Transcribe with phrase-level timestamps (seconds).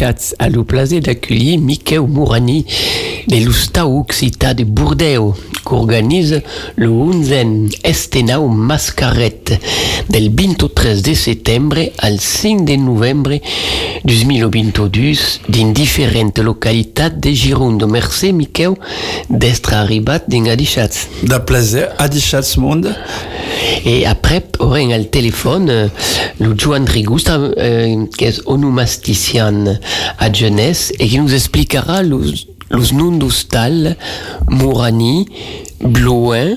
[0.00, 2.64] Adichatz a le plaisir d'accueillir Michael Mourani
[3.28, 5.34] de l'Ustau Occita de Bordeaux,
[5.70, 6.42] qui organise
[6.76, 9.58] le 11e Estenau Mascaret
[10.08, 13.40] del 23 de septembre al 5 de novembre
[14.04, 17.86] 2022 din différentes localitats de Gironde.
[17.86, 18.74] Merci Michael
[19.28, 21.08] d'être arribat din Adichatz.
[21.22, 22.94] Da plaisir, Adichatz Monde.
[23.84, 25.88] Et après, aurem al téléphone euh,
[26.38, 29.78] le Joan Rigusta, euh, qui est onomastician
[30.18, 32.92] à jeunesse, et qui nous expliquera los, los
[34.48, 35.26] Mourani,
[35.80, 36.56] Bloin,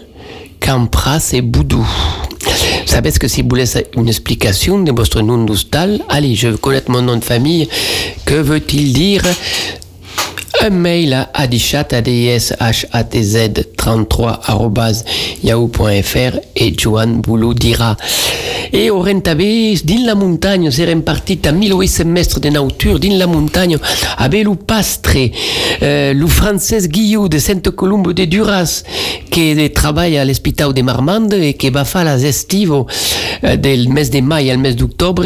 [0.59, 1.85] Campras et Boudou.
[1.85, 3.65] Vous savez que si vous voulez
[3.97, 7.67] une explication de votre nom d'hostal, allez, je connaître mon nom de famille.
[8.25, 9.23] Que veut-il dire?
[10.63, 12.53] Un mail à adichat, adishatz,
[13.77, 14.39] 33
[15.43, 17.97] yahoo.fr et Joan Boulou dira.
[18.71, 23.27] Et au rentabé, din la montagne, c'est repartit à 1008 semestres de nature, din la
[23.27, 23.77] montagne,
[24.17, 25.17] avec le pastre,
[25.83, 28.83] euh, le français Guillaume de Sainte-Colombe de Duras,
[29.29, 32.87] qui travaille à l'hôpital de Marmande et qui va faire les estivo
[33.43, 35.25] euh, del mes de mai al mes d'octobre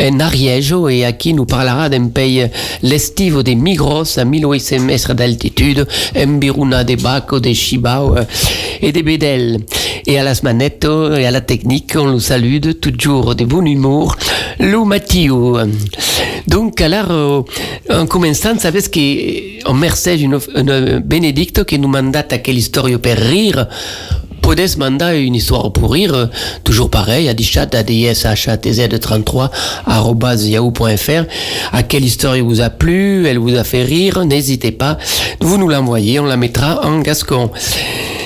[0.00, 2.48] en Ariège et à qui nous parlera d'un pays
[2.82, 4.24] l'estivo de Migros à
[4.78, 8.24] 1008 mètres d'altitude, en Biruna de Baco, de Chibao euh,
[8.80, 9.58] et de Bedel.
[10.06, 14.16] Et à la manette et à la technique, on le salue toujours de bon humour,
[14.60, 15.34] Lou Mathieu.
[16.46, 17.42] Donc, alors, euh,
[17.90, 23.12] en commençant, savez qu'on merced une, une Benedicto qui nous mandate à quelle histoire pour
[23.12, 23.66] rire?
[24.46, 26.26] Podes manda une histoire pour rire, euh,
[26.62, 29.50] toujours pareil, à dichat, adishatz33,
[30.46, 31.24] yahoo.fr.
[31.72, 34.98] À quelle histoire vous a plu, elle vous a fait rire, n'hésitez pas,
[35.40, 37.50] vous nous l'envoyez, on la mettra en gascon.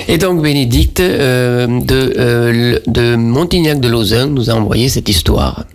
[0.07, 5.65] Et donc Bénédicte euh, de, euh, de Montignac de Lausanne nous a envoyé cette histoire.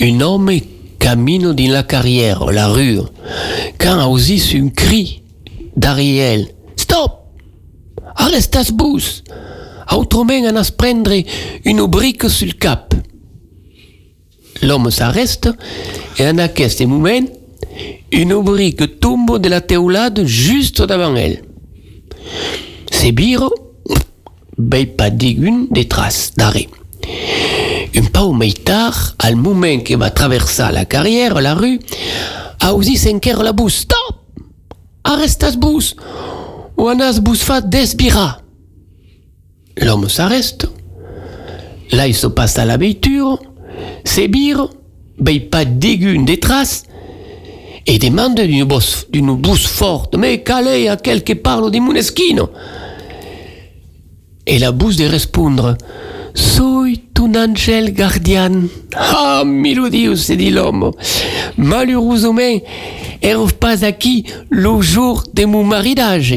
[0.00, 0.50] Un homme
[0.98, 2.98] camino dans la carrière, la rue,
[3.78, 5.22] quand a aussi un cri
[5.76, 6.48] d'Ariel.
[8.16, 9.22] Arrestas bus!
[9.90, 11.12] Autrement anas prendre
[11.64, 12.94] une brique sur le cap.
[14.62, 15.48] L'homme s'arrête
[16.18, 17.26] et en aquest moment,
[18.12, 21.42] une brique tombe de la teulade juste devant elle.
[22.90, 23.52] C'est biro,
[24.56, 26.68] ben pas digun des traces d'arrêt.
[27.96, 31.78] Un peu plus tard, al moment que va traverser la carrière, la rue,
[32.60, 33.74] a aussi s'enquer la bus.
[33.74, 33.98] Stop!
[35.04, 35.94] Arrestas bus!
[36.76, 38.40] Ou anas bus fa desbira.
[39.76, 40.66] L'homme s'arrête.
[41.92, 43.38] Là, il se passe à la voiture.
[44.04, 44.70] C'est biro,
[45.18, 46.84] ben pas digun des traces
[47.86, 52.50] et demande d'une bosse, d'une bouche forte, mais calé à quelque parle di Muneschino.
[54.46, 55.76] Et la bouche de répondre,
[56.34, 58.62] Soy ton angel guardian.
[58.96, 59.44] Ah,
[59.90, 60.90] Dieu, c'est dit l'homme.
[61.56, 62.60] Malheureusement,
[63.22, 66.34] elle pas acquis le jour de mon mariage.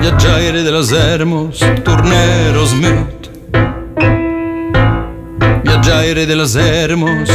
[0.00, 3.28] Viaggiare de las Hermos, turneros mit.
[5.64, 7.28] Viaggiare de las Hermos,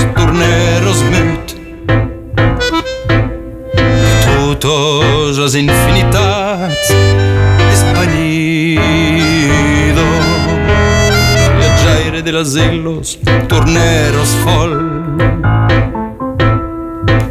[5.45, 6.89] las infinitats
[7.71, 8.81] espanido.
[11.59, 15.17] Viaggiare de las Illos, turneros fol.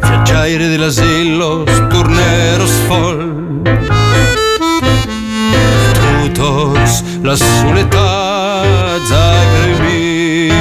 [0.01, 3.63] Viaggiare de las Illos, turneros fol.
[6.33, 10.55] Todos las soledades agremidos.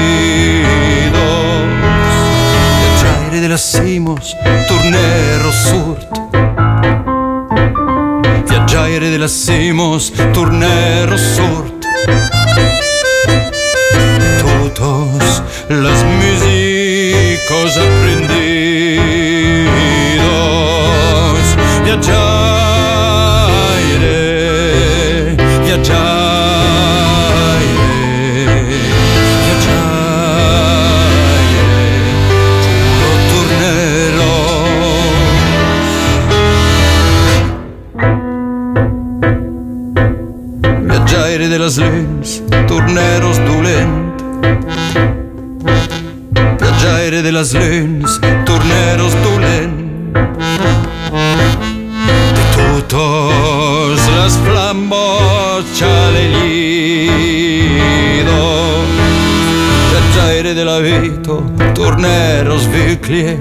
[2.81, 6.24] Viaggiare de las Simos, turneros surt.
[8.95, 11.21] Viaggiare de las Simos, turneros
[47.25, 49.77] de les lunes, torneros dolent.
[52.37, 56.43] De totes les flambes xalellido,
[59.91, 61.35] de zaire de la vito,
[61.75, 63.39] torneros viclie.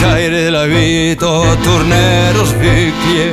[0.00, 1.30] Zaire de la vito,
[1.64, 3.32] torneros viclie.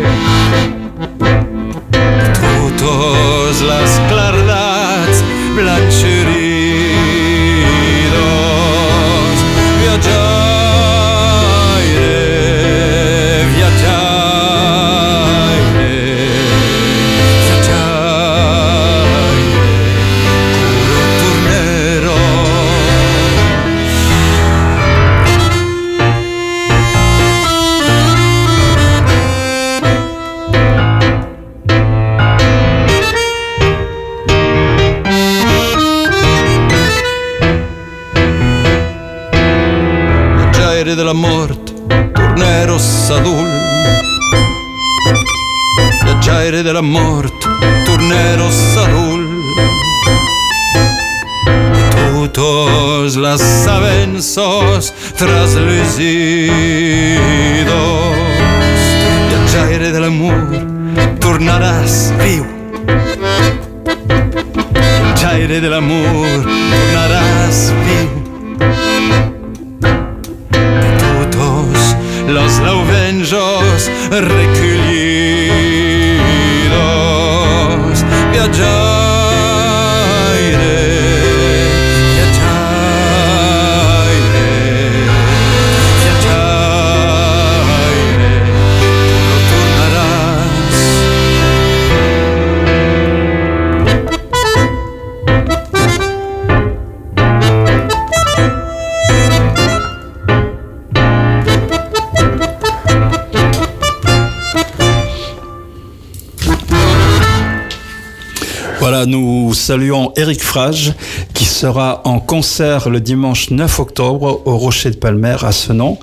[109.67, 110.93] Saluons Eric Frage
[111.33, 115.97] qui sera en concert le dimanche 9 octobre au Rocher de Palmer à ce nom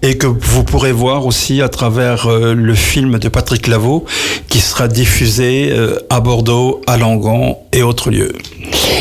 [0.00, 4.06] et que vous pourrez voir aussi à travers euh, le film de Patrick Lavaux
[4.48, 8.32] qui sera diffusé euh, à Bordeaux, à Langon et autres lieux.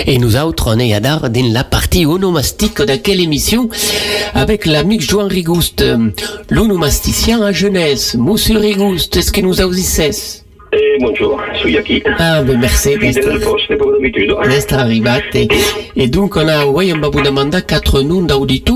[0.06, 3.70] Et nous autres, on est à dar dans la partie onomastique de quelle émission
[4.34, 5.86] avec l'amic Joan Rigouste,
[6.50, 8.18] l'onomasticien à jeunesse.
[8.20, 10.44] Monsieur Rigouste, est-ce que nous audices?
[10.72, 12.04] Eh, bonjour, soy aquí.
[12.20, 14.36] Ah, ben merci Fidel al poste, come d'abitudine.
[14.72, 15.48] arrivate.
[16.36, 18.74] On a, ouais, on va vous demander quatre noms d'auditu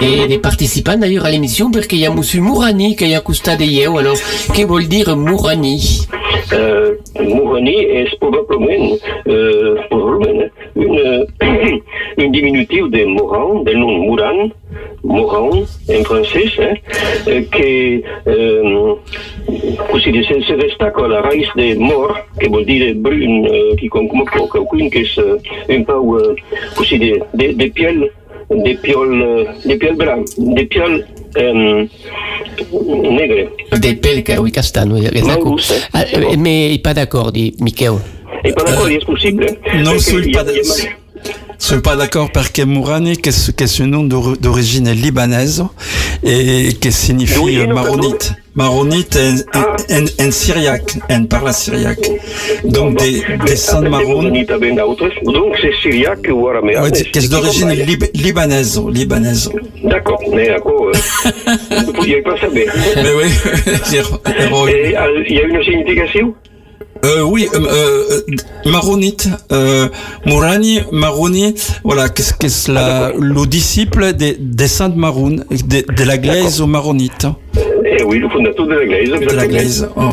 [0.00, 3.56] et des participants d'ailleurs à l'émission parce qu'il y a Monsieur Mourani qui à Costa
[3.56, 3.98] de Yeo.
[3.98, 4.16] Alors,
[4.54, 6.06] que veut dire Mourani?
[6.52, 8.96] Euh, Mourani est probablement,
[9.26, 10.44] euh, probablement
[10.76, 11.26] une,
[12.18, 14.48] une diminutive de Moran, del nom Mouran,
[15.04, 15.50] Moran
[15.90, 16.74] en français, hein,
[17.28, 18.94] euh, qui euh,
[19.92, 21.20] aussi de, se, se destaca a la
[21.56, 25.36] de mor, que vol dire brun, euh, qui com com qualcun que és euh,
[25.68, 26.34] un peu euh,
[26.78, 28.10] aussi de, de, de piel,
[28.50, 31.06] de piel, euh, de piel blanc, de piel
[31.36, 31.84] euh,
[32.72, 33.50] negre.
[33.78, 35.52] Des que, oui, castan, oui, Non, d'accord.
[35.52, 37.98] vous, c'est- Ah, euh, mais pas d'accord, dit Michael.
[38.44, 39.46] Et pas d'accord, est possible.
[39.84, 40.32] Non, Perché sul il
[41.66, 45.64] suis pas d'accord parce que Mourani, est, qui est un nom d'or- d'origine libanaise
[46.22, 48.32] et qui signifie Oui, maronite?
[48.54, 49.16] Maronite
[49.54, 52.08] en, en syriaque, en parle syriaque.
[52.64, 53.56] Donc des, des
[54.58, 55.10] ben d'autres.
[55.24, 56.80] Donc c'est syriaque ou araméen.
[56.82, 59.48] Mais est c'est d'origine lib- libanaise, libanaise.
[59.84, 60.86] D'accord, mais d'accord.
[60.88, 62.64] euh, Vous pouviez pas savoir.
[62.96, 63.30] Mais oui,
[63.96, 64.66] héros.
[64.68, 66.34] Et euh, il y a une signification?
[67.04, 68.20] Euh, oui, euh, euh,
[68.70, 69.88] maronite, euh,
[70.26, 76.04] Mourani, Maroni, voilà, qu'est-ce que c'est la, le disciple des, des saints Maroun, de, de
[76.04, 77.26] la glaise au maronite,
[77.86, 79.10] Eh oui, le fondateur de l'église.
[79.28, 79.88] de la glaise.
[79.96, 80.10] oh.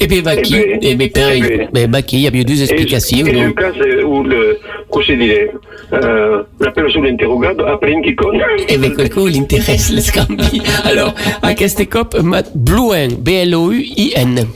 [0.00, 1.68] Et bien, Baki, Eh ben, et bien, pareil, eh ben.
[1.72, 3.26] ben, Baki, il y a bien deux Et, explications.
[3.26, 3.54] et le donc.
[3.60, 4.58] cas euh, où le,
[4.90, 5.50] comment je dirais,
[5.92, 8.40] euh, la personne interrogée apprend qui connaît.
[8.68, 10.60] Et bien, quelqu'un l'intéresse, les scambi.
[10.84, 12.16] Alors, à Kestecop,
[12.54, 14.46] Blouen, B-L-O-U-I-N.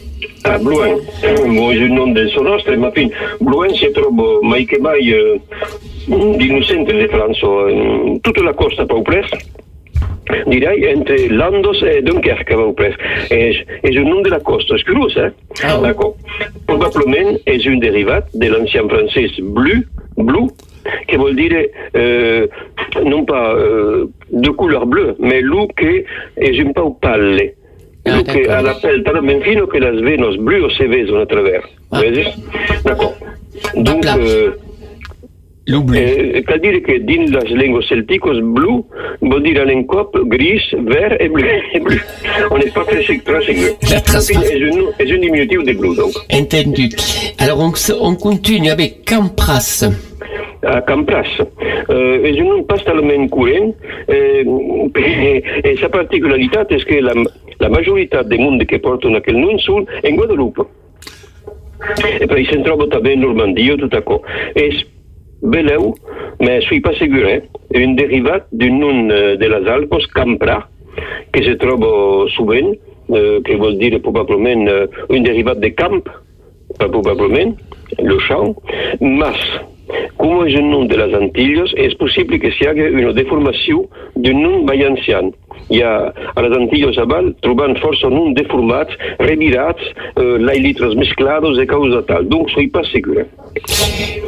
[0.43, 1.00] A Bluen,
[1.47, 5.40] mo è il nome del nostro, ma fin Bluen si trova mai che mai eh,
[6.07, 9.28] in un centro di Francia, in tutta la costa Pauples,
[10.47, 12.95] direi entre Landos e Dunkerque Pauples.
[13.28, 15.33] È, è un nome della costa, c'est curieux, hein?
[15.62, 15.83] Ah oui.
[15.83, 16.14] D'accord.
[16.66, 20.49] Probablement è un derivat de l'ancien français bleu, blue,
[21.07, 22.47] che vuol dire euh,
[23.02, 26.04] non pas euh, de couleur bleue, mais loup che
[26.35, 27.54] è un po' palle.
[28.06, 28.75] Ah, ha la
[30.68, 31.64] se vedono a travers.
[31.90, 32.00] Ah.
[32.00, 32.25] Vedi?
[32.82, 33.14] D'accord.
[33.75, 34.52] Donc, euh,
[35.66, 35.99] L'oubli.
[35.99, 38.85] eh, vuol dire che in las lenguas celticos blu
[39.21, 41.47] vuol dire en cop gris, vert et bleu.
[41.75, 42.00] Et bleu.
[42.50, 43.54] On n'est pas très, très.
[43.90, 44.44] La transform-
[44.99, 46.12] C'est une, diminutive de bleu, donc.
[46.30, 46.90] Entendu.
[47.38, 49.85] Alors, on, on continue avec Campras.
[50.66, 51.28] a Campras.
[51.90, 53.75] Eh, és un pas talment corrent
[54.09, 54.44] eh,
[55.68, 57.12] e sa particularitat és que la,
[57.61, 60.64] la majoritat de monde que porten aquell nom són en Guadalupe.
[62.16, 64.21] E poi se'n troba també en Normandia, tot això.
[64.56, 64.80] És
[65.44, 65.92] beleu,
[66.40, 67.40] mais je suis pas sûr, hein,
[67.74, 70.68] un derivat du nom eh, de les Alpes, Campra,
[71.32, 72.72] que se troba souvent,
[73.14, 76.04] eh, que vol dir probablement eh, un derivat de camp,
[76.78, 77.54] pas probablement,
[77.98, 78.56] le champ,
[79.00, 79.36] mas
[80.16, 83.84] com és el nom de les Antilles, és possible que s'hi hagi una deformació
[84.16, 85.32] d'un nom valencian.
[85.72, 85.92] Hi ha
[86.34, 89.84] a les Antilles aval trobant força noms deformats, revirats,
[90.16, 92.28] eh, l'ailitres mesclados de causa tal.
[92.28, 93.24] Donc, soy pas segura.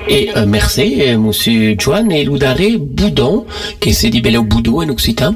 [0.09, 3.45] Et euh, merci, euh, monsieur Joan, et l'udare boudon,
[3.81, 5.35] que se dit beleu boudou en occitan.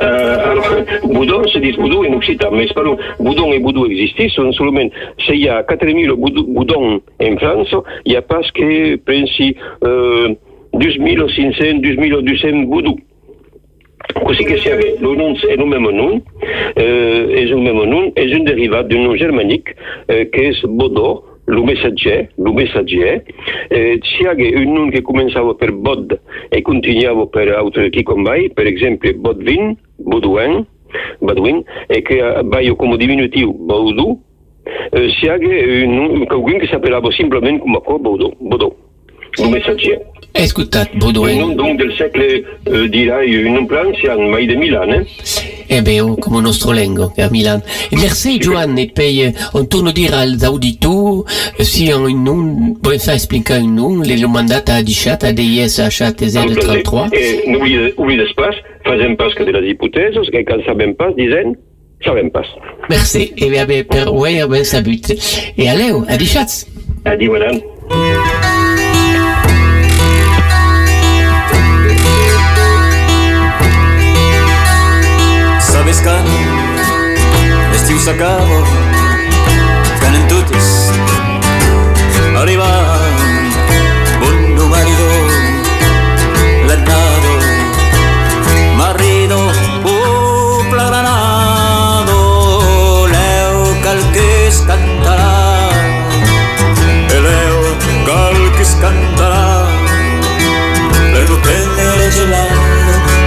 [0.00, 0.74] Uh, alors,
[1.04, 5.42] Boudon se dit Boudou en occitan, mais parlons, Boudon et Boudou existent, sont seulement, s'il
[5.42, 7.74] y a 4000 Boudou, Boudon en France,
[8.04, 10.34] il n'y a pas que, pensi, uh,
[10.72, 12.96] 2500, 2200 Boudou.
[14.24, 16.20] Così sia che lo nom è un même nom,
[16.74, 19.74] eh, è un même nom, è un derivat d'un nom germanique
[20.06, 23.22] eh, che è Bodo, lo messager, lo messager,
[23.68, 28.22] eh, sia che un nom che cominciava per Bod e continuava per altri chi con
[28.22, 30.66] vai, per esempio Bodvin, Baudouin,
[31.20, 34.20] Badouin, e che vai come diminutivo Baudou,
[34.90, 38.76] eh, sia che un, qualcuno che si appellava semplicemente come Bodo, Bodo,
[39.38, 39.98] lo messager.
[40.34, 41.92] Escutat, Un Baudouin, nom donc del
[42.64, 45.06] eh, direi, un anziano, mai di Milano, eh?
[45.66, 47.62] e beh, come nostro lengo, a Milan.
[47.90, 51.22] E merci, Joan, e poi eh, on torno a dire als auditori,
[51.56, 55.32] eh, si on un nom, vuoi fare spiegare un le l'ho mandata a Dichat, a
[55.32, 57.08] DIS, a Chat Z33.
[57.12, 61.12] Et n'oubliez n'oubliez pas, faisons pas de pas,
[62.30, 62.46] pas.
[62.88, 65.14] Merci, e beh, per, ouais, ben, a.
[67.04, 67.50] Adi, voilà.
[78.04, 78.58] s'acaba
[80.00, 80.68] tenen totes
[82.40, 82.70] arriba
[84.28, 84.38] un
[84.72, 85.08] marido
[86.68, 87.34] l'annado
[88.80, 89.38] marrido
[89.84, 92.18] poble granado
[93.14, 95.34] leu cal que es cantarà
[97.26, 97.58] leu
[98.08, 99.46] cal que es cantarà
[101.12, 102.62] l'enotenda la gelada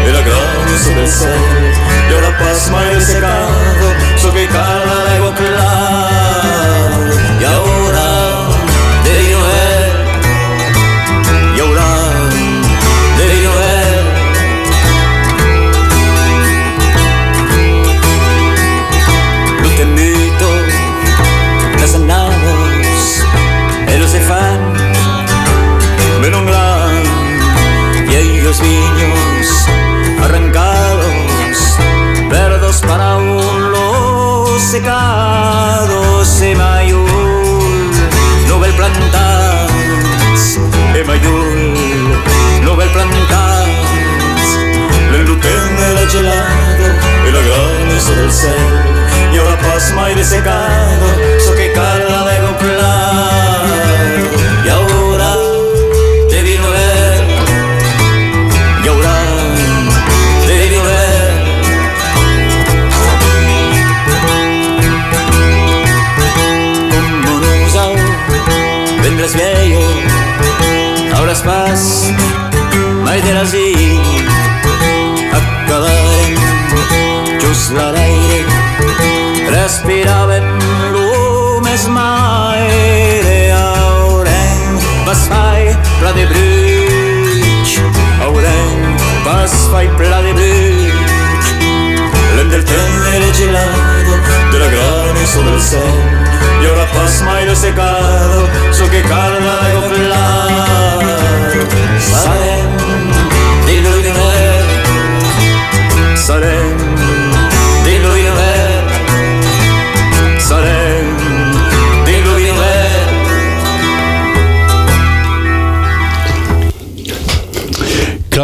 [0.07, 2.94] e la grana sobre el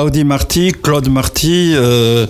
[0.01, 2.25] Claudie Marty, Claude Marty, euh,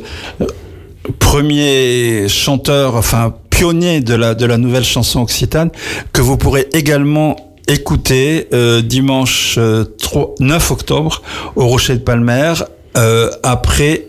[1.20, 5.70] premier chanteur, enfin pionnier de la, de la nouvelle chanson occitane,
[6.12, 11.22] que vous pourrez également écouter euh, dimanche euh, 3 9 octobre
[11.56, 12.56] au Rocher de Palmer,
[12.98, 14.08] euh, après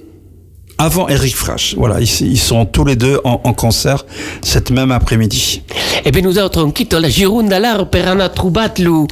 [0.79, 1.77] avant Eric Frasch.
[1.77, 4.05] Voilà, ils, sont tous les deux en, concert
[4.43, 5.63] cette même après-midi.
[6.05, 9.07] E ben nosaltres on quitto la Gironda l'art per anar trobat lo,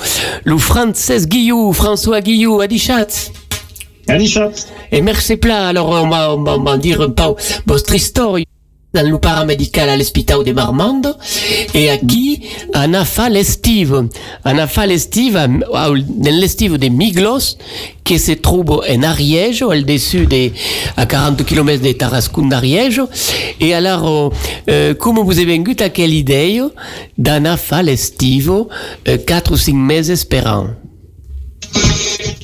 [0.44, 2.96] lo Francesc Guillou, François Guillou, a dichat.
[2.96, 3.49] Alichat.
[4.92, 7.34] Et merci pla, alors on va, on on dire un peu
[7.66, 8.36] votre histoire.
[8.92, 11.16] Dans le paramédical à l'hospital de Marmande
[11.74, 12.40] et aquí
[12.72, 14.08] ana fa l'estive
[14.44, 17.56] ana fa l'estive dans l'estive de Miglos
[18.02, 20.50] qui se trouve en Ariège au dessus de
[20.96, 23.00] à 40 km de Tarascon d'Ariège.
[23.60, 24.32] Et alors
[24.68, 26.60] euh, comment vous avez vengu à quelle idée
[27.16, 28.64] d'ana fa l'estive
[29.04, 30.66] 4 ou 5 meses espérant?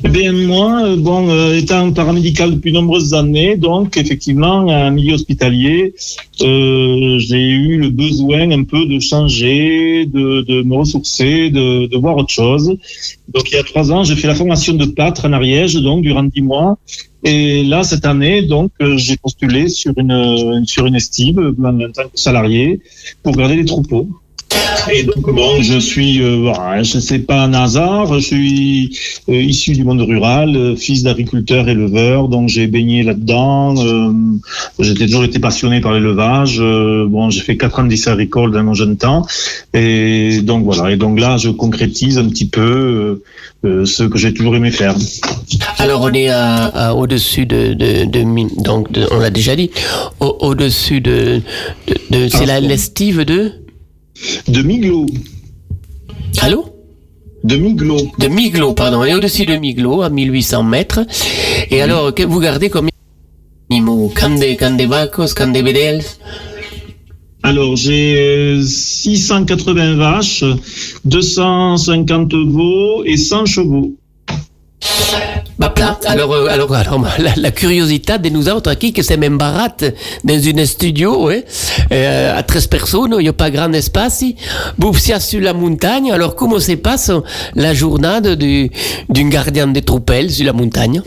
[0.04, 4.90] Eh bien, moi, euh, bon, euh, étant paramédical depuis de nombreuses années, donc effectivement, un
[4.90, 5.94] milieu hospitalier,
[6.42, 11.96] euh, j'ai eu le besoin un peu de changer, de, de me ressourcer, de, de
[11.96, 12.76] voir autre chose.
[13.34, 16.02] Donc, il y a trois ans, j'ai fait la formation de pâtre en Ariège, donc
[16.02, 16.78] durant dix mois.
[17.24, 22.08] Et là, cette année, donc, euh, j'ai postulé sur une sur une estime en tant
[22.08, 22.80] que salarié
[23.22, 24.08] pour garder les troupeaux.
[24.92, 28.96] Et donc bon, je suis, euh, je sais pas un hasard, je suis
[29.28, 33.74] euh, issu du monde rural, euh, fils d'agriculteur éleveur, donc j'ai baigné là-dedans.
[33.84, 34.12] euh,
[34.78, 36.58] j'ai toujours été passionné par l'élevage.
[36.60, 39.26] euh, bon, j'ai fait quatre ans d'essai agricole dans mon jeune temps,
[39.74, 40.92] et donc voilà.
[40.92, 43.22] Et donc là, je concrétise un petit peu
[43.64, 44.94] ce que j'ai toujours aimé faire.
[45.78, 49.70] Alors on est à, à- au-dessus de, de, de donc de- on l'a déjà dit
[50.20, 51.40] au- au-dessus de,
[51.88, 53.50] de, de- c'est la l'estive de
[54.48, 55.06] De Miglo,
[56.40, 56.72] allô?
[57.44, 57.96] De Miglo.
[58.18, 59.04] de Miglo pardon.
[59.04, 61.00] Et au-dessus de Miglo à 1800 mètres.
[61.70, 62.70] Et alors que vous gardez
[64.76, 66.02] des vacos quand des bédels
[67.42, 70.44] Alors, j'ai euh, 680 vaches,
[71.04, 73.96] 250 veaux et 100 chevaux.
[75.74, 75.98] Plat.
[76.06, 77.04] Alors, euh, alors, alors,
[77.36, 79.76] la, curiosité de nous autres qui que c'est même barat
[80.24, 81.44] dans une studio, ouais,
[81.92, 84.22] euh, à 13 personnes, il n'y a pas grand espace.
[84.22, 86.12] Êtes sur la montagne.
[86.12, 87.10] Alors, comment se passe
[87.54, 88.70] la journée du,
[89.08, 91.02] d'un gardien de troupelles sur la montagne?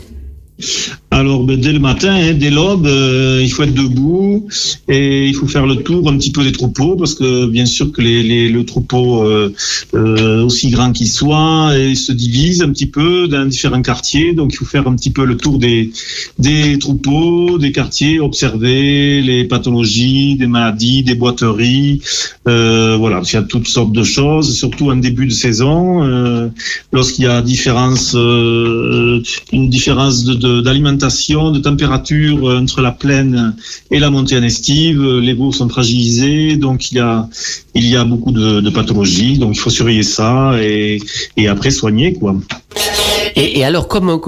[1.12, 4.46] Alors, ben, dès le matin, hein, dès l'aube, euh, il faut être debout
[4.88, 7.90] et il faut faire le tour un petit peu des troupeaux parce que bien sûr
[7.90, 9.52] que les, les- le troupeau, euh,
[9.94, 14.34] euh, aussi grand qu'il soit, il se divise un petit peu dans différents quartiers.
[14.34, 15.90] Donc, il faut faire un petit peu le tour des,
[16.38, 22.00] des troupeaux, des quartiers, observer les pathologies, des maladies, des boiteries.
[22.46, 26.48] Euh, voilà, qu'il y a toutes sortes de choses, surtout en début de saison, euh,
[26.92, 30.60] lorsqu'il y a différence, une différence de- de-
[31.00, 33.54] de, température euh, entre la plaine
[33.90, 37.28] et la montagne estive, euh, les veaux sont fragilisés, donc il y a,
[37.74, 41.00] il y a beaucoup de, de pathologies, donc il faut surveiller ça et,
[41.36, 42.36] et après soigner quoi.
[43.36, 44.20] Et, et alors, comment,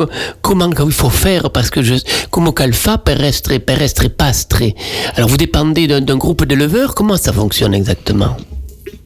[0.43, 1.51] comment il faut faire?
[1.51, 1.95] Parce que je,
[2.31, 4.63] comment qu'alpha perestre, perestre pastre.
[5.17, 6.95] Alors, vous dépendez d'un d'un groupe d'éleveurs?
[6.95, 8.37] Comment ça fonctionne exactement?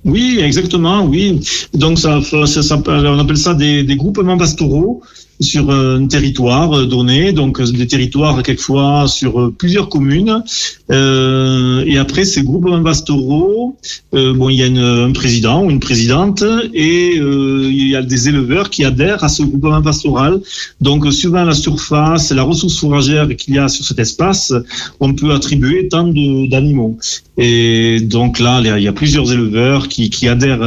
[0.05, 1.40] Oui, exactement, oui.
[1.72, 5.02] Donc ça, ça, ça- on appelle ça des, des groupements pastoraux
[5.40, 10.42] sur un territoire donné, donc euh, des territoires quelquefois sur euh, plusieurs communes.
[10.90, 13.77] Euh, et après ces groupements pastoraux,
[14.14, 16.44] euh, bon, il y a un président ou une présidente
[16.75, 20.40] et il y a des éleveurs qui adhèrent à ce groupement pastoral.
[20.81, 24.53] Donc, suivant la surface, la ressource fourragère qu'il y a sur cet espace,
[25.01, 26.99] on peut attribuer tant d'animaux.
[27.38, 30.62] Et donc là, il y a plusieurs éleveurs qui, qui adhèrent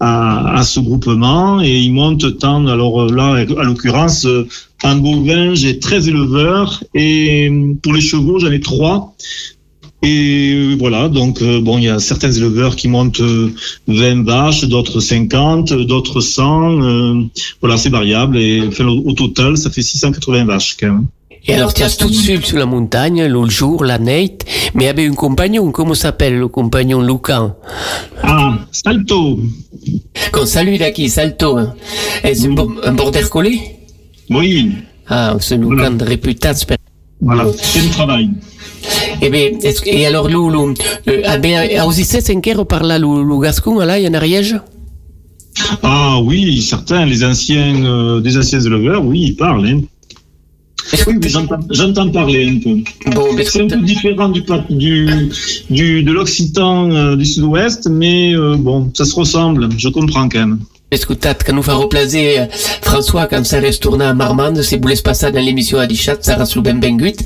[0.00, 2.66] à, à ce groupement et ils montent tant.
[2.66, 4.46] Alors là, à l'occurrence, euh,
[4.82, 9.14] en bovin, j'ai 13 éleveurs et euh, pour les chevaux, j'en ai 3.
[10.02, 13.52] Et euh, voilà, donc euh, bon, il y a certains éleveurs qui montent euh,
[13.86, 16.82] 20 vaches, d'autres 50, euh, d'autres 100.
[16.82, 17.22] euh,
[17.60, 21.06] voilà, c'est variable et enfin, au total, ça fait 680 vaches quand même.
[21.46, 24.32] Et alors, tu es tout seul sur la montagne, le jour, la nuit,
[24.74, 25.70] mais avec un compagnon.
[25.72, 27.56] Comment s'appelle le compagnon Lucan
[28.22, 29.38] Ah, Salto.
[30.32, 31.56] Qu'on salue d'acquis, Salto.
[31.56, 31.74] Hein?
[32.22, 33.58] Est-ce un, bo- un border collé?
[34.28, 34.72] Oui,
[35.08, 36.68] Ah, c'est Lucan de réputation.
[37.20, 38.28] voilà, c'est le travail.
[39.22, 39.48] Eh bien,
[39.86, 40.74] et alors, Lou, Lou,
[41.08, 44.14] euh, ah ben, aussi c'est cinq par là, le, le Gascon, là, il y en
[44.14, 44.56] a Ariège
[45.82, 49.66] Ah oui, certains, les anciens, euh, des anciens éleveurs, oui, ils parlent.
[49.66, 49.80] Hein.
[51.06, 53.10] Oui, mais j'entends j'entends parler un peu.
[53.12, 55.08] Bon, C'est un peu différent du, pat- du,
[55.70, 60.40] du de l'occitan euh, du sud-ouest, mais euh, bon, ça se ressemble, je comprends quand
[60.40, 60.58] même.
[60.90, 62.48] Escutat que nous farà plaisir
[62.82, 66.60] François quand ça retourna a Marmande si volés passar dans l'émission a dichat sarà su
[66.60, 67.16] benvengut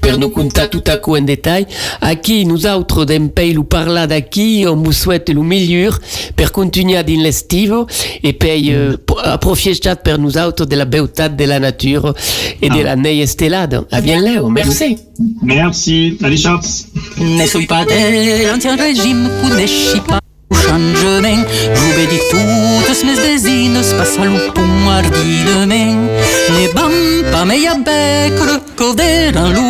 [0.00, 1.66] per nous contar tout à coup en détail
[2.00, 5.98] aquí nosaltres d'empei lo parlar d'aquí on vous souhaite lo millor
[6.36, 7.86] per continuar din l'estivo
[8.22, 12.14] e pei euh, aprofitar per nosaltres de la beutat de la nature
[12.62, 14.96] et de la neige estelada a bien Léo merci
[15.42, 16.16] Merci.
[16.22, 16.86] Allez, Charles.
[17.18, 20.20] Ne pas d'ancien régime, coneixi pas
[20.68, 21.44] o changement.
[21.74, 26.08] J'obédis toutes mes desines, passe à l'oupon ardidement.
[26.50, 26.92] Ne bam
[27.32, 29.68] pas meia becre, coder un.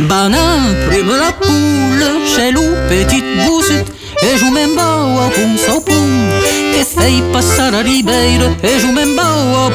[0.00, 3.90] Banan, plume la poule, chez loup petite boussute.
[4.20, 9.70] E jo me'n vau a Que fei passar a ribeira E jo me'n vau a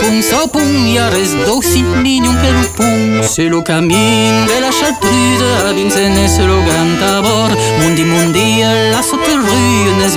[1.46, 6.60] dosi que lo pun C'est le camin de la chartreuse A Vincennes c'est le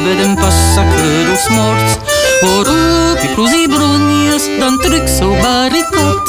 [0.07, 1.99] sotterrue Nes vedem passa que dos morts
[2.42, 6.25] O rupi cruz i brunies Dan trucs au barricot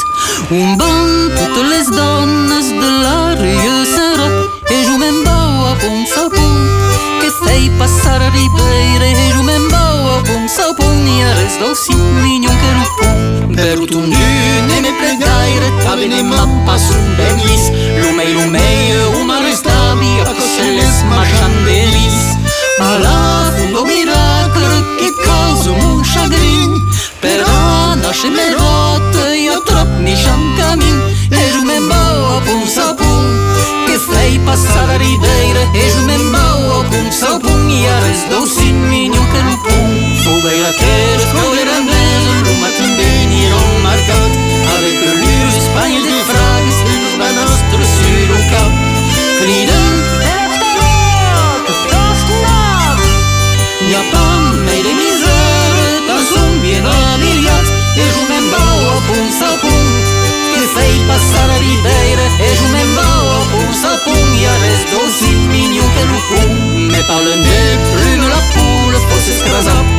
[0.50, 6.04] Un banc toutes les dones de la rue Serrat E jo me'n vau a pun
[6.14, 6.56] sau pun
[7.20, 11.34] que fei passar a ribeira E jo me'n vau a pun sau pun I a
[11.38, 16.22] res dosi mignon que lo pun Per ut un dun e me plegaire Tabe ne
[16.22, 17.70] m'en passo un ben lis
[18.02, 22.18] Lumei, lumei, o ma restavi A coselles marchandelis
[22.80, 23.37] A
[28.08, 30.96] a nasce me rotte I a trop ni chan camin
[31.30, 33.26] E jo me'n vau a pun sau pun
[33.86, 38.00] que fei passar a ribeira E jo me'n vau ao pum sau pum E a
[38.00, 39.90] res dosi mignon que lo pum.
[40.24, 41.87] Fogueira queres, fogueira anglesa Luma
[67.08, 69.97] Me parlen de plume la poule Fos escrasar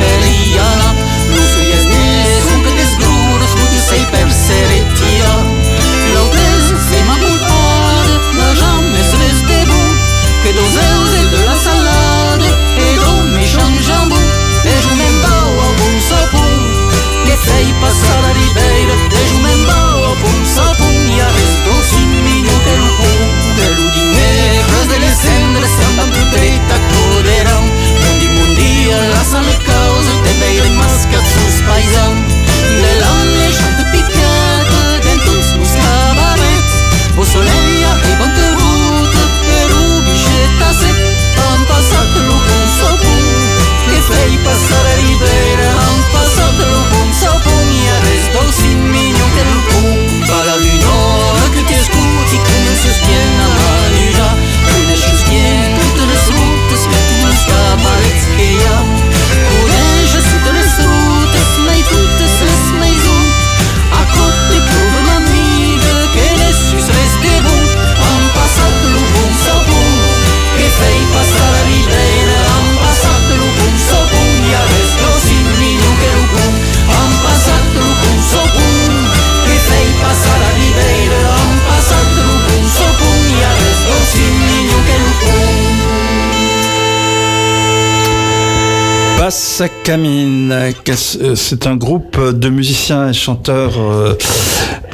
[90.85, 94.15] Qu'est-ce- c'est un groupe de musiciens et chanteurs euh,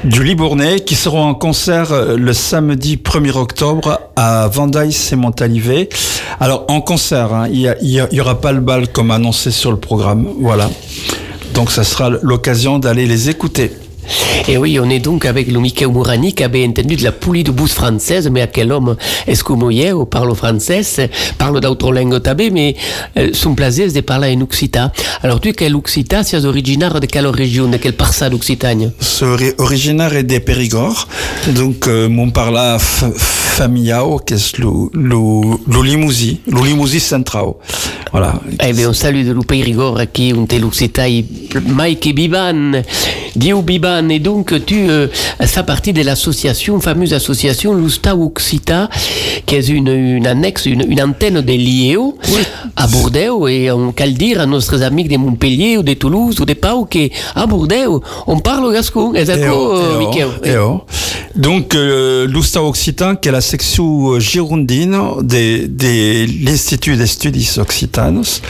[0.04, 5.89] du Libournais qui seront en concert euh, le samedi 1er octobre à Vendaïs et Montalivet.
[6.39, 8.60] Alors en concert, hein, il y a- il y a- il y aura pas le
[8.62, 10.69] bal comme annoncé sur le programme, voilà.
[11.54, 13.71] Donc ça sera l'occasion d'aller les écouter.
[14.47, 17.43] Et oui, on est donc avec le Mickey Mourani qui avait entendu de la poulie
[17.43, 18.95] de bouche française, mais à quel homme
[19.27, 20.81] est-ce que ou parle français,
[21.37, 22.75] parle d'autres langues tabé, mais
[23.17, 24.91] euh, son plaisir de parler en occitan.
[25.23, 28.89] Alors tu, quel occitan, c'est originaire de quelle région, de quelle parça d'Occitanie?
[29.21, 31.07] Ori- originaire des Périgord,
[31.55, 35.17] donc euh, mon par là f- familiao, qu'est-ce le le
[35.67, 37.57] le limousi, le limousi centrao.
[38.11, 38.39] Voilà.
[38.65, 41.03] Eh bien, on salue de l'Upai Rigor qui un tel occitan,
[41.67, 42.81] Mike Biban,
[43.35, 45.08] Dio Biban, et donc tu euh,
[45.41, 48.89] fais partie de l'association, fameuse association Lusta Occita,
[49.45, 52.17] qui est une, une annexe, une, une antenne de l'IEO
[52.75, 56.39] à Bordeaux, et on peut le dire à nos amis de Montpellier ou de Toulouse
[56.39, 59.13] ou de Pau qu'à Bordeaux, on parle gascon.
[59.13, 60.81] Et Exactement, oh, euh, oh, oh.
[61.36, 68.41] Donc, euh, l'Ousta Occitan, qui est la section girondine de, de l'Institut des Studis Occitanos,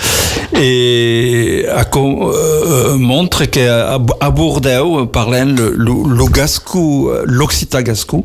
[0.54, 5.08] et a, euh, montre qu'à Bordeaux, on
[5.44, 8.24] le, le, le gascou, euh, l'Occita gascou.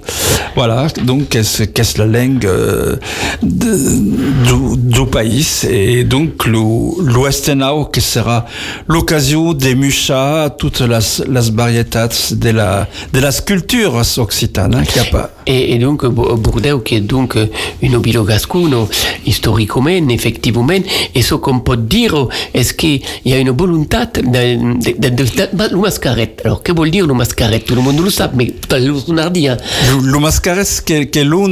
[0.54, 2.96] Voilà, donc, qu'est-ce qu'est-ce la langue euh,
[3.42, 5.46] du, pays.
[5.68, 8.46] Et donc, l'Ouestenau, qui sera
[8.88, 15.30] l'occasion de mucha toutes las, las varietats de la, de las culturas occitanes, hein, pas.
[15.46, 17.46] Et, et donc, Bo- Bordeaux, qui est donc euh,
[17.82, 18.88] une obilo gascuno,
[19.26, 20.66] historiquement, effectivement,
[21.14, 25.76] et ce qu'on peut dire, est-ce qu'il y a une volonté de, de, de, de,
[25.76, 26.42] mascarette.
[26.44, 28.54] Alors, que veut dire le mascarette Tout le monde le sait, mais
[29.08, 29.56] on a dit, hein.
[29.90, 31.04] Le, le mascares que,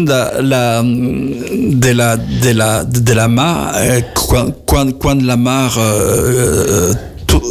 [0.04, 5.76] de la, de la, de la, de la mar, euh, quand, quand, quand la mar
[5.78, 6.92] euh,
[7.26, 7.42] tou-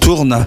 [0.00, 0.46] tourne,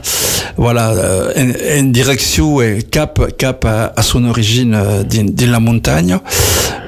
[0.57, 5.59] voilà, euh, en, en direction et cap, cap à, à son origine euh, dans la
[5.59, 6.17] montagne,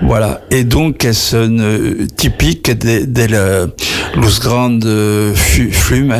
[0.03, 0.41] voilà.
[0.51, 3.69] Et donc, c'est une typique de, de
[4.17, 4.87] los grandes
[5.35, 6.19] flumes, euh,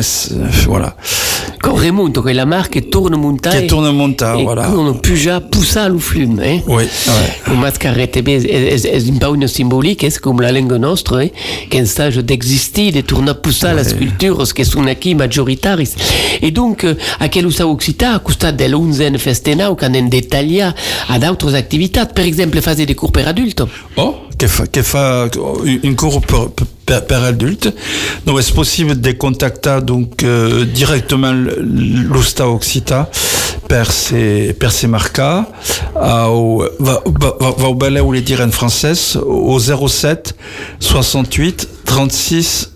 [0.66, 0.96] voilà.
[1.62, 3.62] Quand remonte, que la marque tourne montagne.
[3.62, 4.70] Qui tourne montagne, et voilà.
[4.70, 6.60] On peut déjà pousser le flume, hein.
[6.66, 7.68] Oui, ouais.
[7.96, 11.28] Est, est, est, est pas une symbolique, est comme la langue nostra, hein,
[11.70, 15.94] qu'un stage d'exister, de tourner pousser la sculpture, ce qui sont acquis majoritaris.
[16.42, 20.08] Et donc, euh, à quel usa occita, à costat de l'unzen festena, ou quand en
[20.08, 20.74] détalia
[21.08, 23.62] à d'autres activités, par exemple, faire des cours per adultes.
[23.96, 25.28] Oh, che fa, che fa
[25.64, 27.74] une cour per, per, per adulte.
[28.24, 33.10] Donc, c'est possible de contacter donc euh, directement l'Usta Occita
[33.90, 35.46] ses marcas.
[35.96, 37.02] Au, va,
[37.64, 38.94] au balai ou les dire en français
[39.24, 40.34] au 07
[40.80, 42.72] 68 36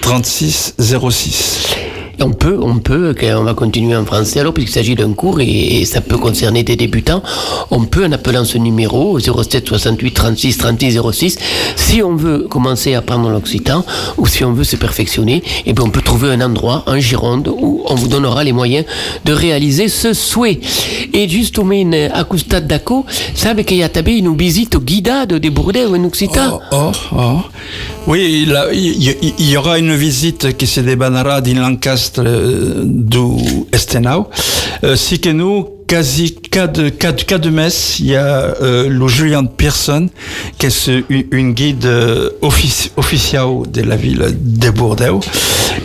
[0.00, 1.91] 36 06.
[2.24, 5.40] On peut, on peut, que- on va continuer en français alors, puisqu'il s'agit d'un cours
[5.40, 7.22] et, ça peut concerner des débutants.
[7.70, 11.38] On peut, en appelant ce numéro, 07 68 36 36 06,
[11.76, 13.84] si on veut commencer à apprendre l'occitan
[14.18, 17.48] ou si on veut se perfectionner, et bien on peut trouver un endroit, en Gironde,
[17.48, 18.84] où on vous donnera les moyens
[19.24, 20.60] de réaliser ce souhait.
[21.12, 21.72] Et justement,
[22.14, 23.04] à Custade d'Aco,
[23.34, 26.60] savez qu'il y a tabé une visite guidade de Bordeaux en occitan.
[26.72, 27.40] Oh, oh, oh.
[28.06, 29.14] Oui, il,
[29.50, 34.28] y- aura une visite qui se débanera dans Lancaster euh, du Estenau.
[34.96, 39.46] Si que nous, quasi cas de, de, de messe, il y a euh, le Julian
[39.46, 40.08] Pearson,
[40.58, 45.20] qui est une, guide euh, offici- officielle de la ville de Bordeaux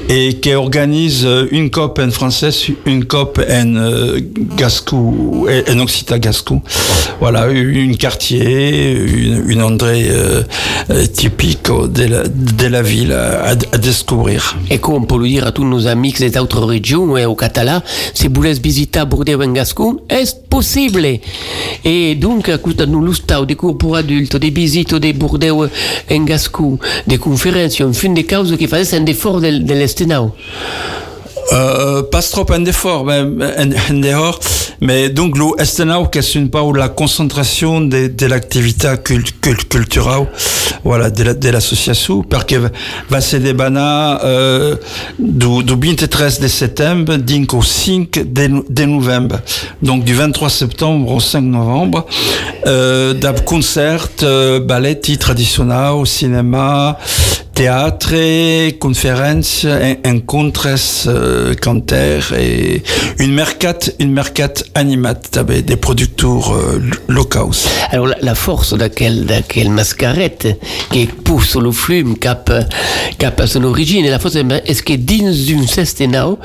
[0.10, 2.50] et qui organise euh, une COP en français,
[2.86, 4.20] une COP en euh,
[4.56, 6.62] gascou, en occitan gascou.
[7.20, 10.44] Voilà, une quartier, une, une endroit euh,
[10.90, 14.58] euh, typique de la, ville à, découvrir.
[14.70, 17.84] Et qu'on peut le dire à tous nos amis des autres régions et au Català,
[18.14, 21.06] si vous voulez visiter Bordeaux en Gascon, est possible?
[21.84, 25.66] Et donc, de nous l'ustau, des cours pour adultes, des visites de Bordeaux
[26.12, 29.74] en Gascon, des conférences, en fin de cause qui faisaient un effort de, de
[31.54, 33.24] Euh, pas trop un effort, mais
[34.02, 34.40] dehors.
[34.82, 40.28] Mais donc, le Estenau, qui est une part la concentration de, l'activité cul, cul, culturelle,
[40.84, 42.56] voilà, de, la- de l'association, parce que
[43.10, 43.80] va se débanner
[44.24, 44.76] euh,
[45.18, 47.14] du, du 23 de septembre,
[47.54, 49.38] au 5 de, de novembre.
[49.82, 52.06] Donc, du 23 septembre au 5 novembre,
[52.68, 57.00] euh, d'un concert, euh, ballet traditionnel, cinéma,
[57.58, 58.14] théâtre,
[58.78, 60.68] conférences, en- encontres,
[61.08, 62.84] euh, cantaires et
[63.18, 67.50] une mercate, une mercate animate avec des producteurs euh, locaux.
[67.90, 70.60] Alors, la, la force d'aquel, d'aquel mascarette
[70.92, 72.54] qui pousse le flume cap,
[73.18, 76.38] cap à son origine, et la force est que dans une Estenau,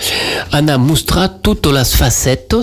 [0.54, 2.56] on a montré toutes les facettes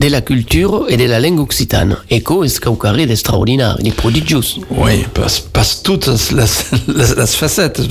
[0.00, 1.96] de la culture et de la langue occitane?
[2.10, 4.40] Et que est caucaré d'extraordinaire, de prodigieux.
[4.70, 6.42] Oui, passe, passe toutes les,
[6.92, 7.82] les, les facettes.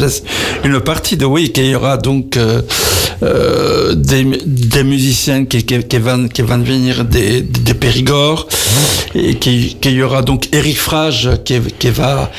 [0.63, 2.61] Une partie de oui, qu'il y aura donc euh,
[3.23, 8.47] euh, des, des musiciens qui, qui, qui, vont, qui vont venir des, des Périgord
[9.15, 12.31] et qui- qu'il y aura donc Eric Frage qui, qui va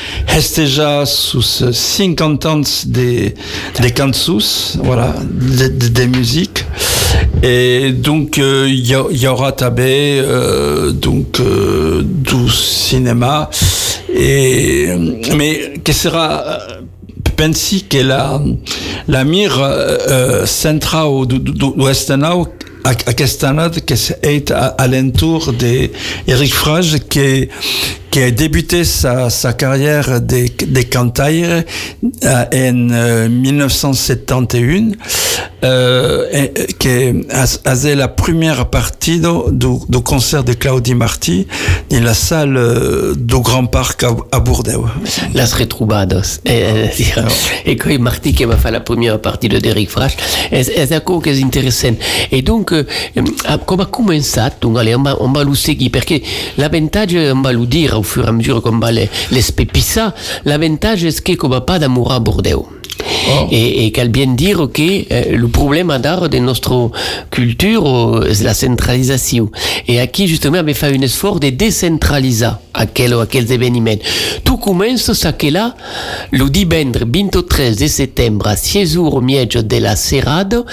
[0.55, 3.33] déjà sous 50 ans des,
[3.81, 6.65] des cantus, voilà, des, des, musiques.
[7.43, 13.49] Et donc, euh, il y, a- il y aura tabé, euh, donc, euh, du cinéma.
[14.13, 14.87] Et,
[15.35, 16.81] mais que sera, euh,
[17.35, 18.41] pensi que la,
[19.07, 21.71] la mire euh, centrale du, du, du
[22.85, 27.49] Estenau aquest année qui est à, à l'entour d'Eric Frage qui
[28.15, 31.65] qui a débuté sa, sa carrière de, de cantaire
[32.23, 34.93] euh, en euh, 1971,
[35.65, 41.45] euh, et, qui a, a la première partie du, concert de Claudie Marty
[41.89, 44.85] dans la salle euh, du Grand Parc à, à Bordeaux.
[45.33, 46.39] Las Retroubados.
[46.45, 46.89] E,
[47.65, 50.15] e coi Martí che va fare la prima partie de Derek Frasch,
[50.49, 52.01] è, è una cosa che è interessante.
[52.29, 52.41] E
[52.83, 56.21] dunque, come ha cominciato, allez, on va, on va lo seguire, perché
[56.55, 60.13] l'avvantaggio, on va lo dire au fur et à mesure qu'on va les, les spépissa,
[60.43, 62.67] l'avvantaggio è che come pas d'amour à Bordeaux.
[63.51, 66.91] Et, et qu'elle bien dire que euh, le problème d'art de notre
[67.31, 69.49] culture, euh, c'est la centralisation.
[69.87, 73.97] Et à qui justement avait fait un effort de décentraliser à quel, à quels événements.
[74.43, 75.75] Tout commence ça que là,
[76.31, 80.63] le divendres 23 de septembre à 6 jours au milieu de la Serrade,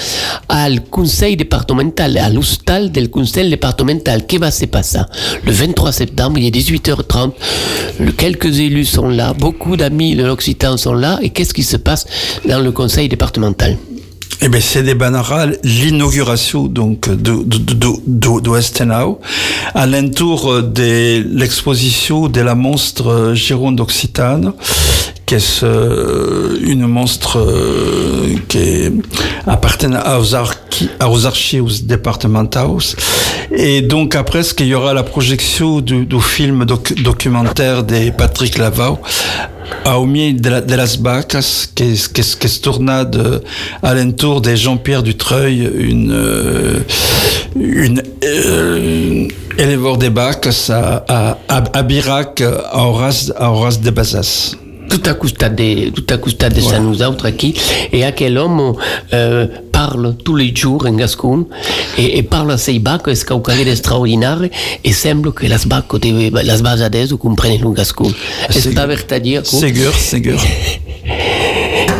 [0.48, 4.26] al conseil départemental, à l'hostal del conseil départemental.
[4.26, 5.00] Qu'est-ce va se passer?
[5.44, 7.32] Le 23 septembre, il est 18h30,
[8.00, 11.76] le, quelques élus sont là, beaucoup d'amis de l'Occitan sont là, et qu'est-ce qui se
[11.76, 12.06] passe?
[12.44, 13.76] Dans le conseil départemental.
[14.44, 19.20] Eh bien, c'est des banara l'inauguration donc de de
[19.74, 24.52] à l'entour de l'exposition de la monstre Gironde Occitane
[25.32, 28.90] qui est euh, une monstre euh, qui
[29.46, 32.76] appartient aux, aux archives départementales
[33.56, 38.58] et donc après ce qu'il y aura la projection du, film doc, documentaire de Patrick
[38.58, 38.98] Lavau
[39.86, 43.42] au milieu de, la, de las Bacas, qui, se tourna de,
[43.82, 46.80] à l'entour de Jean-Pierre Dutreuil, une, euh,
[47.56, 49.28] une, euh,
[49.96, 54.56] des Bacas à, à, à, à Birac, à Horace, à Horace de Bazas.
[54.92, 56.80] Tout à costat de, tout à costat de voilà.
[56.80, 57.54] nosaltres aquí,
[57.92, 58.74] et aquel homme
[59.14, 61.46] euh, parle tous les jours en gascon
[61.96, 64.50] et, et parle a sei baco, es caucare extraordinaire,
[64.84, 68.12] et semble que las baco de las basades comprenen le gascon.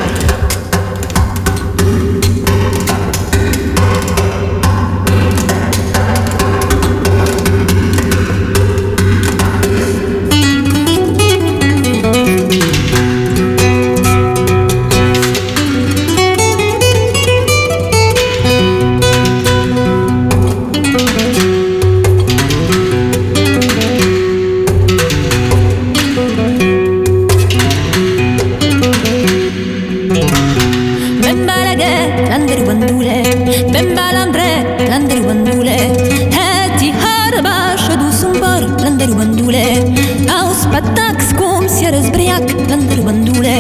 [42.32, 43.56] maniac, landerubandule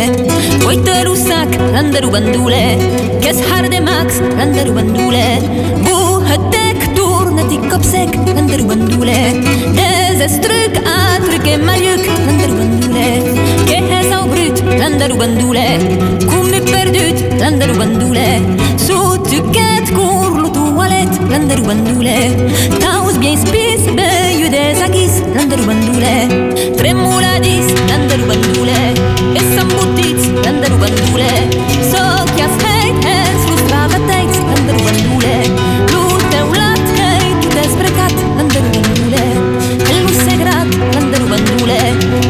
[0.64, 2.78] Goiter usak, landerubandule
[3.20, 5.24] Keshar de max, landeru landerubandule
[5.84, 9.18] Buhetek, turnati kopsek, landerubandule
[9.76, 13.06] Dezestruk, atruk e maljuk, landerubandule
[13.66, 15.66] Kehe sau brut, landerubandule
[16.28, 18.28] Cum e perdut, landerubandule
[18.76, 22.18] Sous tu ket, curlu tu oalet, landerubandule
[22.80, 26.14] Taus bien spis, bez Viudes aquís, l'han de bandule.
[26.74, 28.78] Tremoladís, l'han de bandule.
[29.38, 31.28] És embotits, l'han de bandule.
[31.92, 35.36] Soc i els haters, los bagatets, l'han de bandule.
[35.92, 39.22] L'ul teulat, hei, tu desbrecat, l'han de bandule.
[39.92, 41.78] El mossegrat, segrat de bandule.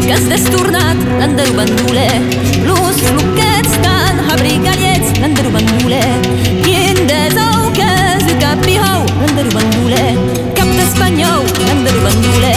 [0.04, 2.06] Que has destornat, l'han de bandule.
[2.68, 6.04] Los floquets tan abrigallets, l'han de bandule.
[6.60, 10.04] Quin desau que és de cap pijau, l'han de bandule.
[10.60, 11.41] Cap d'espanyol,
[11.84, 12.50] ನಂದರು ಬಂದೂಳೆ.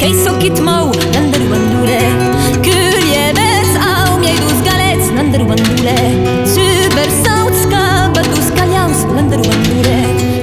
[0.00, 2.00] Kej sokit mał, nandaru bandule
[2.64, 5.96] Kürie bez au, miej dus galec, nandaru bandule
[6.54, 7.82] Super sautska,
[8.16, 9.96] badus kaljaus, nandaru bandule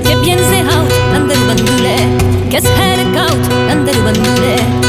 [0.08, 1.96] Kepjenze haut, nandaru bandule
[2.52, 4.85] Kes herkaut, nandaru bandule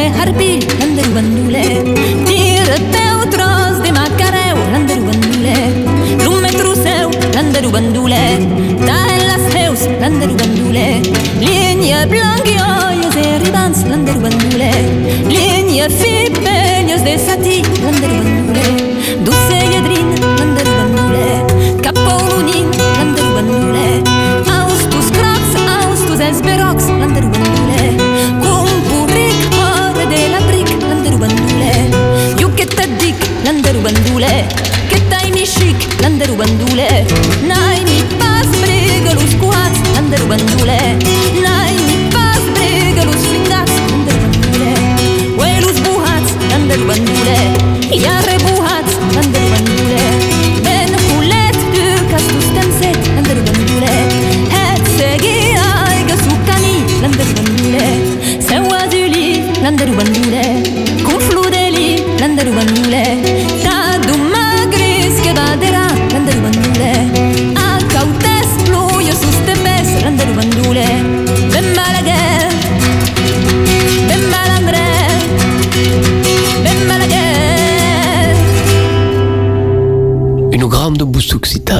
[0.00, 1.66] e harpi, l'andreu bandule.
[2.26, 5.56] Tiră teu tros de macareu, l'andreu bandule.
[6.24, 8.24] Lume truseu, l'andreu bandule.
[8.88, 10.86] Tae las heus, l'andreu bandule.
[11.46, 14.72] Linie blanghioios e ribans, l'andreu bandule.
[15.34, 18.66] Linie fipenios de sati, l'andreu bandule.
[19.24, 20.08] Duse iedrin,
[20.38, 21.26] l'andreu bandule.
[21.84, 23.86] Capolunin, l'andreu bandule.
[24.58, 25.44] Austus crax,
[25.88, 27.37] austus esberox, l'andreu bandule.
[33.48, 34.46] Landeru bandule
[34.88, 37.37] Che tai mi chic Landeru bandule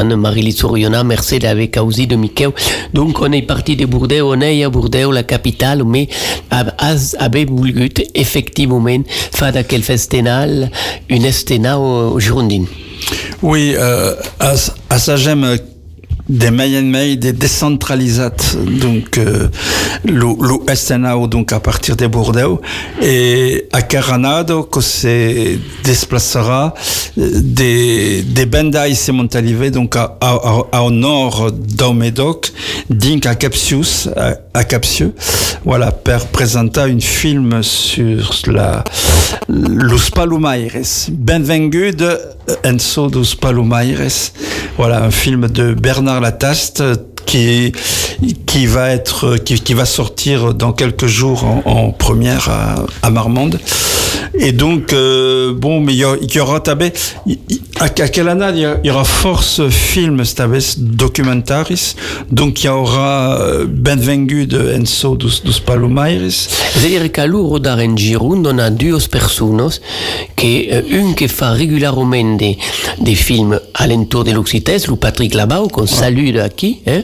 [0.08, 2.50] Occitane, Marie-Lise Oriona, merci avec aussi de Michael.
[2.94, 6.08] Donc, on est parti de Bordeaux, on est à Bordeaux, la capitale, mais
[7.18, 8.84] avait voulu effectivement
[9.32, 10.70] faire d'aquel festival
[11.08, 12.66] une estena au Girondine.
[13.42, 14.54] Oui, euh, à,
[14.90, 15.58] à j'aime
[16.28, 18.36] des Mayen des décentralisat
[18.80, 19.48] donc euh,
[20.04, 22.60] lo, donc à partir de Bordeaux.
[23.02, 26.74] Et à Caranado que se déplacera
[27.18, 32.52] euh, des des bendai se montalive donc à, à, au nord d'au Médoc
[32.90, 35.14] dink à Capsius à, à Capsieux
[35.64, 38.84] voilà per présenter une film sur la
[39.48, 40.72] los Palumaires
[41.10, 42.20] Benvengude
[42.64, 44.32] Enso dos Palumaires
[44.76, 46.82] voilà un film de Bernard Lataste
[47.28, 47.72] qui
[48.46, 53.10] qui va être qui, qui va sortir dans quelques jours en, en première à, à
[53.10, 53.60] Marmande.
[54.34, 56.92] Et donc euh, bon mais il y, y, aura tabé.
[57.80, 57.88] À,
[58.28, 61.94] année il y, aura force film tabé documentaris.
[62.30, 68.46] Donc il y aura benvengu de Enzo dos, dos Palomaires c'est-à-dire qu'à l'ouro d'aren Giroud
[68.46, 69.68] on a deux personnes
[70.36, 72.56] qui euh, une qui fait régulièrement des,
[73.00, 77.02] des films à l'entour de l'Occites le Patrick Labau qu'on salue de qui hein?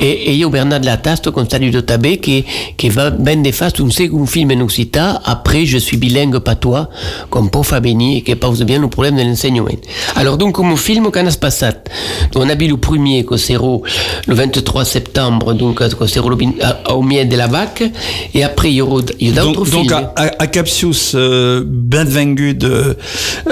[0.00, 2.44] Et, et io Bernard Latasto con Salut de Tabé qui,
[2.76, 6.88] qui va ben de face un second film en Occità après je suis bilingue patois
[7.30, 9.68] com Pau Fabeni et qui pose bien le problème de l'enseignement.
[10.14, 11.84] Alors donc comme film qu'on a passat
[12.34, 17.46] on a vu le premier que le 23 septembre donc que au milieu de la
[17.46, 17.82] vac
[18.34, 22.96] et après il y aura d'autres films donc à, à, à Capsius euh, benvengu de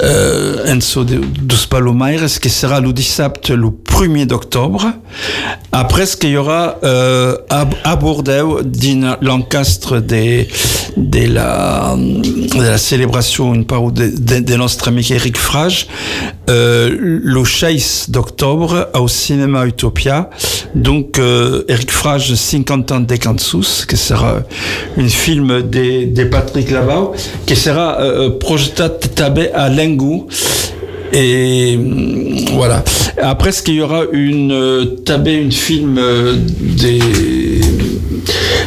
[0.01, 4.91] euh, Enzo de, dos Palomaires qui sera le 17 le 1er d'octobre
[5.85, 8.59] après ce qu'il y aura euh, à, Bordeaux
[9.21, 10.47] l'encastre de,
[11.27, 11.95] la,
[12.77, 15.87] célébration une part de, de, de notre ami Eric Frage.
[16.49, 20.31] Euh, le 16 d'octobre au cinéma Utopia.
[20.73, 24.41] Donc euh, Eric Frage 50 ans de Kansas qui sera
[24.97, 27.13] une film de, de Patrick Lavau
[27.45, 28.83] qui sera euh, projeté
[29.53, 30.27] à Lengou
[31.15, 31.79] et
[32.53, 32.83] voilà.
[33.21, 36.99] Après ce qu'il y aura une euh, tabée une film euh, des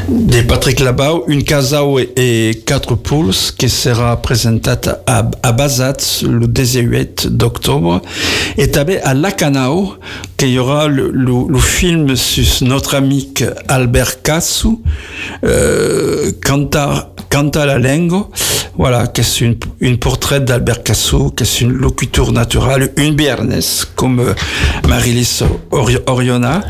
[0.09, 4.71] des Patrick Labau une casao et, quatre poules qui sera présenté
[5.07, 8.01] à, à Bazat le 18 d'octobre
[8.57, 8.71] et
[9.03, 9.95] à Lacanao
[10.37, 13.33] qu'il y aura le, film sur notre ami
[13.69, 14.83] Albert Cassou
[15.45, 16.33] euh,
[17.55, 18.25] à la langue
[18.77, 23.61] voilà qu'est-ce une, une portrait d'Albert Cassou qu'est-ce une locuture naturelle une biernes
[23.95, 24.35] comme euh,
[26.07, 26.61] Oriona.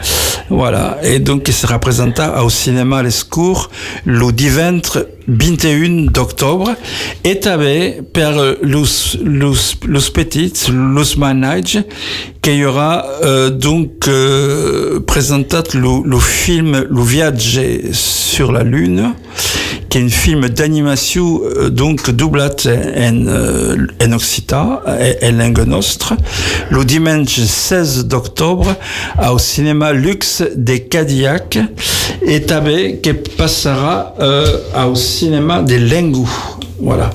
[0.51, 3.71] Voilà et donc qui sera présenté au cinéma les cours
[4.05, 6.75] le diventre 21 d'octobre
[7.25, 11.79] et avait per los, los, manage
[12.41, 17.61] qu'il y aura euh, donc euh, présenté le, le film le viage
[17.93, 19.13] sur la lune
[19.89, 25.65] qui est un film d'animation euh, donc doublat en, euh, en occita et, et langue
[25.67, 26.15] nostre
[26.71, 28.75] le dimanche 16 d'octobre
[29.31, 31.59] au cinéma luxe des Cadillac
[32.23, 34.59] et tabé qui passera euh,
[34.91, 36.29] au cinéma des Lengou
[36.81, 37.11] voilà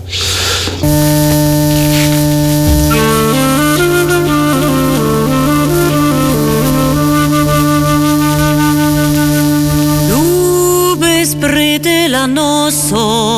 [12.83, 13.32] そう。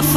[0.00, 0.08] Una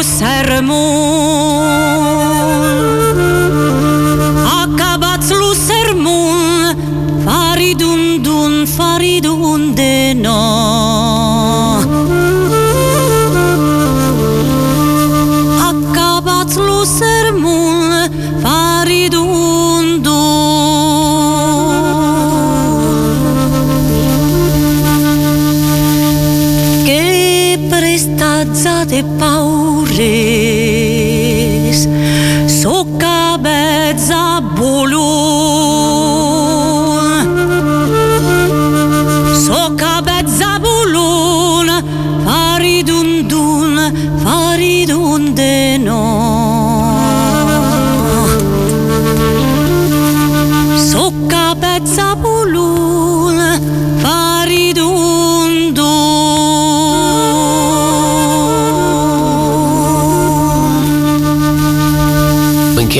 [0.00, 1.49] lo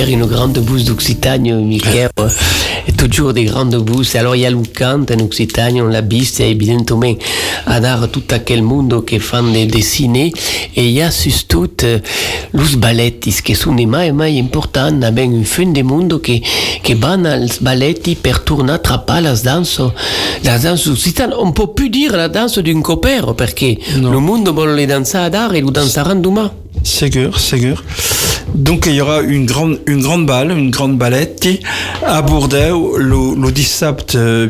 [0.09, 2.09] une grande bouse d'Occitanie, Michael,
[2.87, 4.15] et toujours des grandes bousses.
[4.15, 7.15] Alors il y a le cant en Occitanie, on l'a visto, évidemment,
[7.65, 10.31] à dar tout aquel mundo che fan de dessiner,
[10.75, 11.99] et il y a surtout euh,
[12.53, 16.41] los ballettis, che sono mai mai importanti, abbiamo un fin de mundo che,
[16.81, 19.93] che vanno als balletti per tornare a trappare la danza,
[20.41, 21.39] la danza occitana.
[21.39, 24.11] On peut plus dire la danse d'un copero, perché Non.
[24.11, 26.51] le mondo vuole le danser d'art et lo danseranno demain.
[26.83, 27.83] Ségur, Ségur.
[28.53, 31.47] Donc il y aura une grande, une grande balle, une grande balette
[32.05, 34.47] à Bordeaux le, le 17 euh,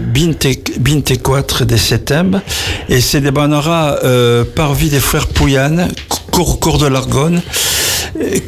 [0.80, 2.42] 24 de septembre.
[2.90, 5.90] Et c'est des banara euh, par vie des frères Pouyanne,
[6.32, 7.42] cours, cours de l'Argonne,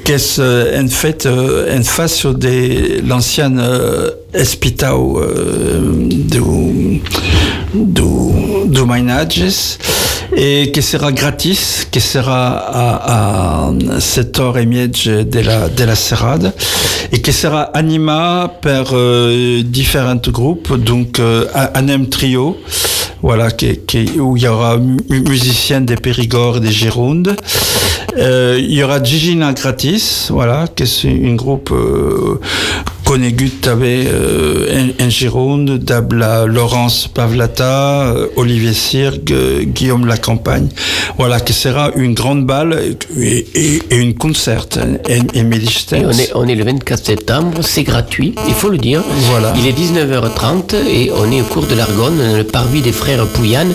[0.03, 3.61] qu'est-ce euh, en fait euh, en face de l'ancienne
[4.35, 7.01] hospital euh, du,
[7.73, 8.03] du,
[8.67, 9.77] du Mainages.
[10.35, 16.53] Et qui sera gratis, qui sera à, à 7h30 de la, de la serrade.
[17.11, 21.45] Et qui sera animé par euh, différents groupes, donc euh,
[21.75, 22.57] un un trio,
[23.23, 23.47] voilà,
[24.19, 27.35] où il y aura mu- musiciens des Périgord et des Girondes.
[28.17, 32.39] Euh, il y aura Gigina gratis, voilà, qui est un groupe euh,
[33.13, 40.69] conegut avait euh, en, en Gironde, d'Abla Laurence Pavlata, euh, Olivier Sirgue, euh, Guillaume Lacampagne.
[41.19, 45.97] Voilà, qui sera une grande balle et, et, et une concert en, en Médistens.
[45.97, 49.03] Et on est, on est le 24 septembre, c'est gratuit, il faut le dire.
[49.29, 49.53] Voilà.
[49.57, 53.27] Il est 19h30 et on est au cours de l'Argonne, dans le parvis des frères
[53.27, 53.73] Pouyanne.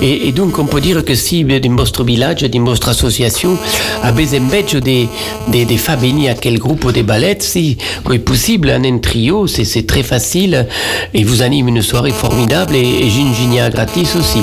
[0.00, 3.58] Et, et donc on peut dire que si dans votre village, dans votre association,
[4.02, 4.40] a besoin
[4.82, 5.08] des,
[5.48, 8.98] des, des fabini à quel groupe ou des ballettes, si quand est possible, en un
[8.98, 10.66] trio, c'est très facile.
[11.14, 14.40] Et vous anime une soirée formidable et, et Ginginia gratis aussi.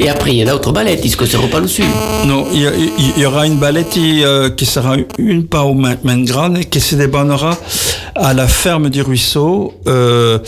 [0.00, 1.84] Et après, il y a d'autres ballettes, est-ce que c'est pas le sud?
[2.26, 6.80] Non, il y, aura une balette euh, qui sera une par main, main grande qui
[6.80, 7.56] se débannera
[8.14, 9.74] à la ferme du ruisseau.
[9.88, 10.38] Euh,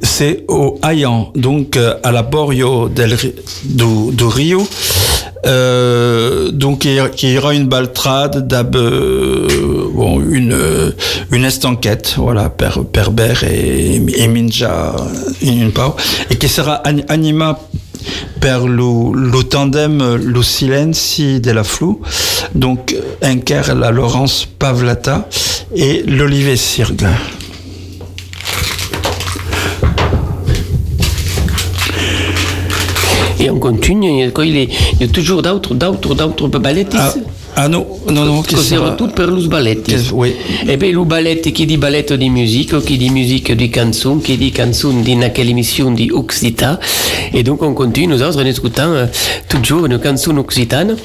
[0.00, 3.16] c'est au Hayan, donc euh, à la Borio del,
[3.64, 4.66] du, Rio.
[6.52, 8.76] Donc il y aura une baltrade, d'ab,
[9.96, 10.90] bon, une euh,
[11.32, 14.94] une estanquette, voilà, per Perber et, et Minja,
[15.42, 15.96] une part,
[16.30, 17.52] et qui sera an- animée
[18.40, 22.00] per lo, lo tandem Lo Silenzi de la Flou,
[22.54, 25.28] donc Inker, la Laurence Pavlata
[25.74, 27.06] et l'Olivier Sirgue.
[33.38, 34.56] Et on continue, il
[35.00, 36.94] y a- toujours d'autres, d'autres, d'autres ballettes.
[36.96, 37.12] Ah,
[37.58, 39.94] ah non, non, non, Che sono tutti per lo balletti.
[40.12, 40.36] Oui.
[40.66, 44.36] E beh, lo balletti, chi di balletto di musica, chi di musica di canzone, chi
[44.36, 46.78] di canzone di quelle émission di Occita.
[47.32, 49.06] Et donc on continue, nous autres, en écoutant euh,
[49.48, 50.96] toujours une canzone occitane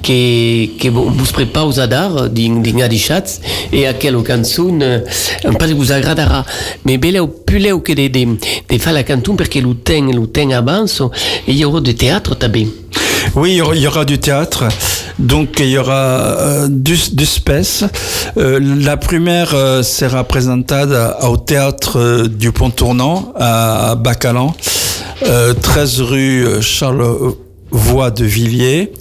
[0.00, 3.40] che, che bon, vous prépare aux adar di, di Ngadichatz
[3.70, 6.44] e a quelle canzone, euh, pas vous agradera.
[6.84, 8.38] Mais belle au plus leu che de, de,
[8.68, 11.12] de faire la canzone perché lo ten, lo ten avanzo
[11.46, 12.34] e il y aura du théâtre.
[13.34, 14.68] Oui, il y aura, il y aura du théâtre.
[15.18, 16.68] Donc il y aura euh,
[17.24, 17.84] spes.
[18.36, 20.84] Euh, la première euh, sera présentée
[21.22, 24.54] au théâtre euh, du Pont Tournant à Bacalan,
[25.26, 27.34] euh, 13 rue Charles
[27.70, 28.92] Voix de Villiers.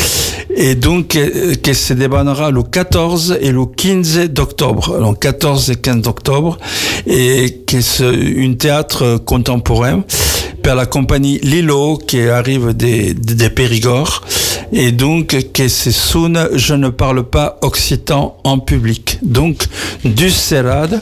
[0.56, 1.18] Et donc,
[1.64, 5.00] que se débannera le 14 et le 15 d'octobre.
[5.00, 6.58] Donc, 14 et 15 d'octobre.
[7.06, 10.04] Et que c'est une théâtre contemporain.
[10.76, 13.16] La compagnie Lilo qui arrive des,
[13.50, 14.22] Périgord.
[14.72, 19.20] Et donc que c'est Soun, je ne parle pas occitan en public.
[19.22, 19.64] Donc
[20.04, 21.02] du Serad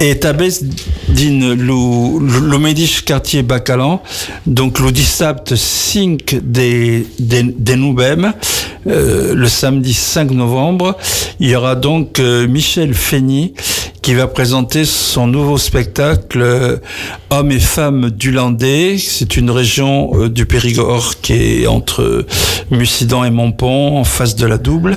[0.00, 0.62] et tabes
[1.08, 4.00] din lo, lo medisch quartier Bacalan,
[4.46, 7.54] donc le dissabte 5 des, des,
[8.86, 10.96] euh, le samedi 5 novembre,
[11.40, 13.54] il y aura donc euh, Michel Feigny
[14.08, 16.78] qui va présenter son nouveau spectacle euh,
[17.28, 18.96] Hommes et femmes du Landais.
[18.96, 22.24] C'est une région euh, du Périgord qui est entre
[22.70, 24.96] Mussidan et Montpont, en face de la double.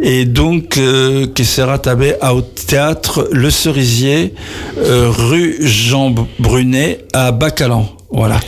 [0.00, 4.34] Et donc, euh, qui sera tabé au théâtre Le Cerisier,
[4.78, 7.88] euh, rue Jean Brunet à Bacalan.
[8.14, 8.38] Voilà.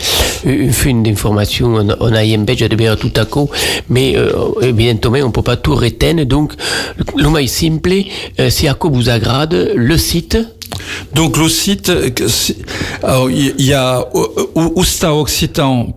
[0.45, 3.49] Une fin d'information, on, a un badge de tout à coup,
[3.89, 6.25] mais euh, évidemment, on peut pas tout retenir.
[6.25, 6.53] Donc,
[6.97, 7.91] le plus simple,
[8.39, 10.37] euh, si à quoi vous agrade, le site,
[11.13, 12.09] Donc le site, euh,
[13.29, 15.93] il y a euh, Ousta Occitan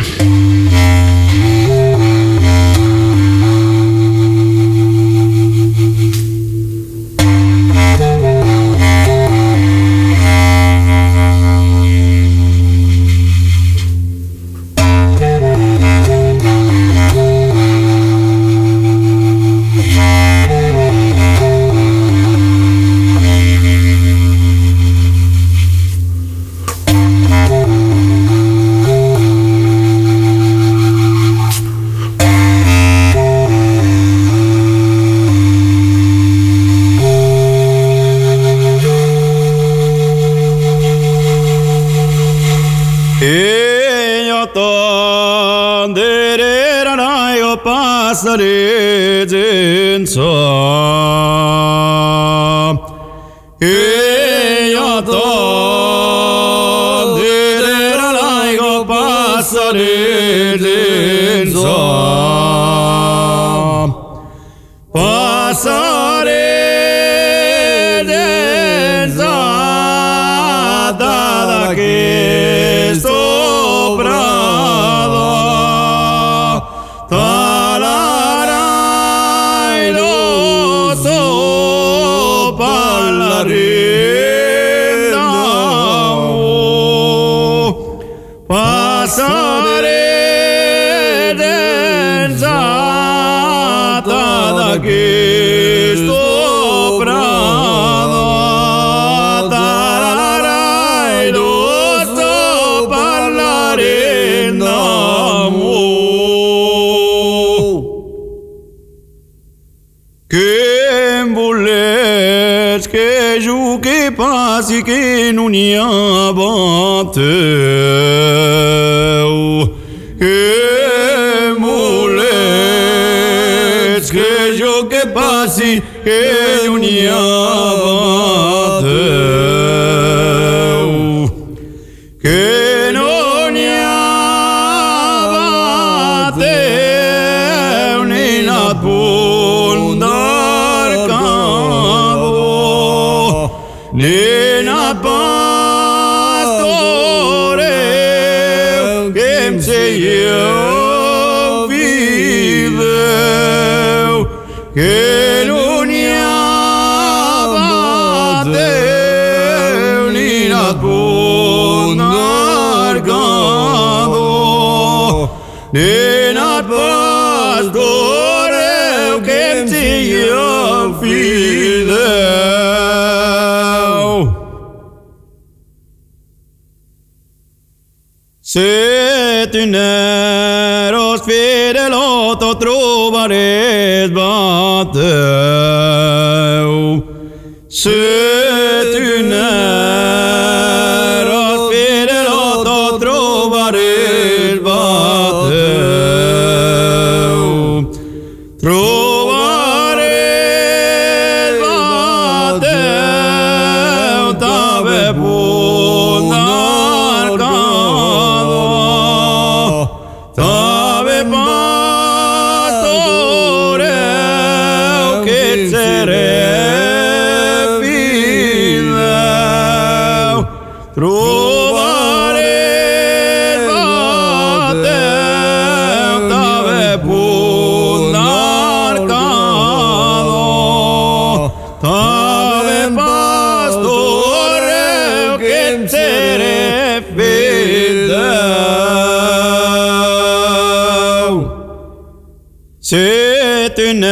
[242.83, 244.03] Sytyner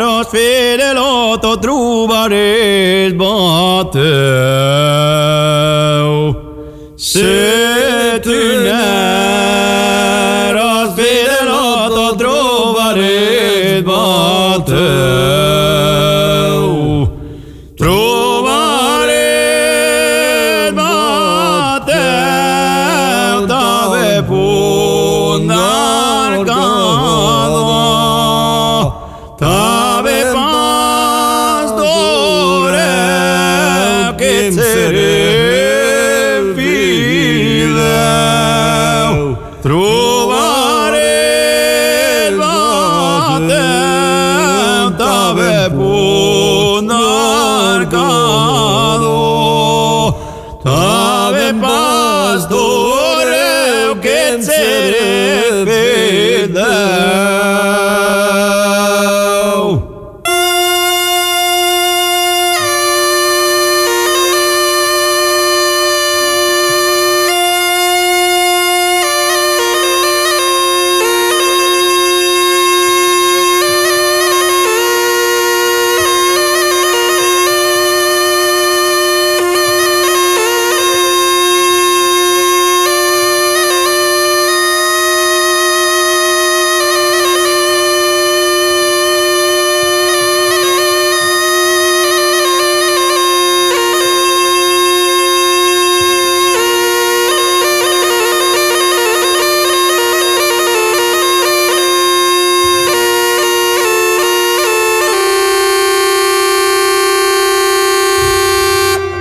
[0.00, 3.98] oss vedelat och trovares batöv.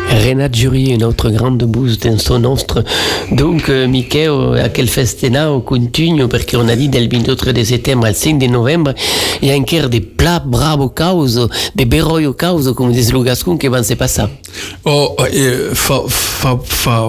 [0.09, 2.83] Renat Jury, notre grande bouse d'un son nostre.
[3.31, 8.07] Donc, eh, Micheo, a quel festenao continue, perché on a dit del 28 de settembre
[8.07, 8.95] al 5 di novembre,
[9.39, 13.83] e anche dei pla bravo causo, de beroio causo, come dice lo Gascon, che van
[13.83, 14.39] se passare.
[14.83, 17.05] Oh, e fa, fa, fa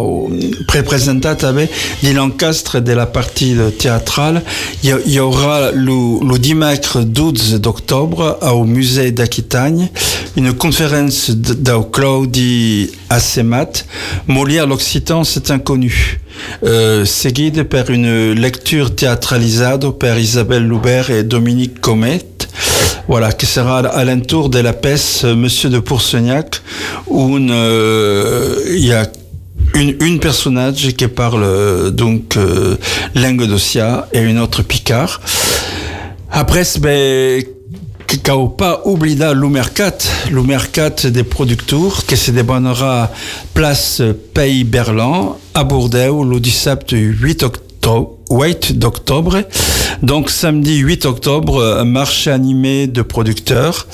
[0.66, 1.70] representative
[2.01, 4.42] di l'encastre de la partie théâtrale.
[4.82, 9.90] Il y, y aura le, le dimanche 12 d'octobre au musée d'Aquitagne
[10.36, 13.84] une conférence de Claudi Assemat,
[14.26, 16.20] Molière l'Occitan, c'est inconnu.
[16.62, 22.20] Euh, seguide par une lecture théâtralisée par Isabelle Loubert et Dominique Comet.
[23.09, 26.61] Voilà, qui sera à l'entour de la pièce Monsieur de Pourcegnac,
[27.07, 29.11] où euh, il y a
[29.74, 32.76] une, personnage qui parle euh, donc euh,
[33.14, 35.20] d'Ossia et une autre Picard.
[36.30, 37.43] Après, ben,
[38.57, 39.99] pas oublié l'Umercat,
[40.31, 43.11] l'Umercat des producteurs, qui se débannera
[43.53, 44.03] place
[44.33, 47.68] Pays Berlin à Bordeaux le 17 8 octobre.
[48.30, 49.43] 8 d'octobre.
[50.03, 53.86] Donc samedi 8 octobre, marché animé de producteurs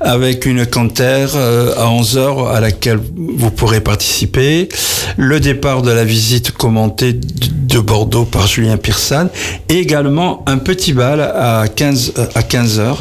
[0.00, 4.68] avec une cantère à 11h à laquelle vous pourrez participer.
[5.16, 9.28] Le départ de la visite commentée de Bordeaux par Julien Pearson
[9.68, 12.96] et également un petit bal à 15 à 15h,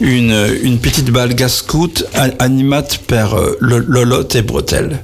[0.00, 2.04] une, une petite balle gascoute
[2.38, 5.00] animate par Lolotte et Bretel.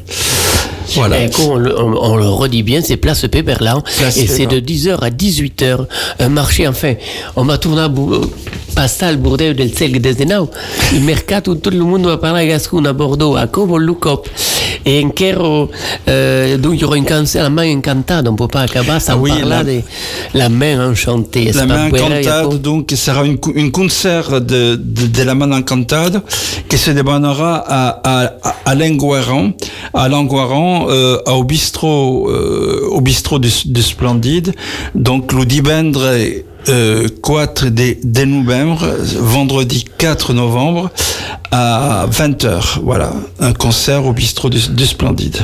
[0.94, 1.16] Voilà.
[1.46, 3.82] On, le, on, on, le redit bien, c'est Place Péberlan.
[4.16, 5.86] Et c'est de 10h à 18h.
[6.20, 6.94] Un marché, enfin,
[7.36, 7.90] on va tourner à
[8.74, 10.50] Pascal Bordeaux del Selg des Denau.
[10.92, 14.28] Le mercato, tout le monde va parler gascon à Bordeaux, à Como Lucop.
[14.84, 15.68] Et en
[16.08, 19.00] euh, donc il y aura une cancer, la main encantada, on ne peut pas acabar
[19.00, 19.82] sans ah oui, parler la, de
[20.34, 21.52] la main enchantée.
[21.52, 26.22] La main encantada, donc, sera une, une concert de, de, de, la main encantada
[26.68, 28.32] qui se débanera à, à,
[28.64, 29.52] à Languaran,
[29.94, 34.54] à Languaran, euh, au bistrot, euh, au bistrot du, du Splendide.
[34.94, 36.02] Donc, le dibendre
[36.68, 38.86] euh, 4 de, de novembre,
[39.18, 40.90] vendredi 4 novembre,
[41.52, 42.80] à 20h.
[42.82, 45.36] Voilà, un concert au bistrot du, du Splendide.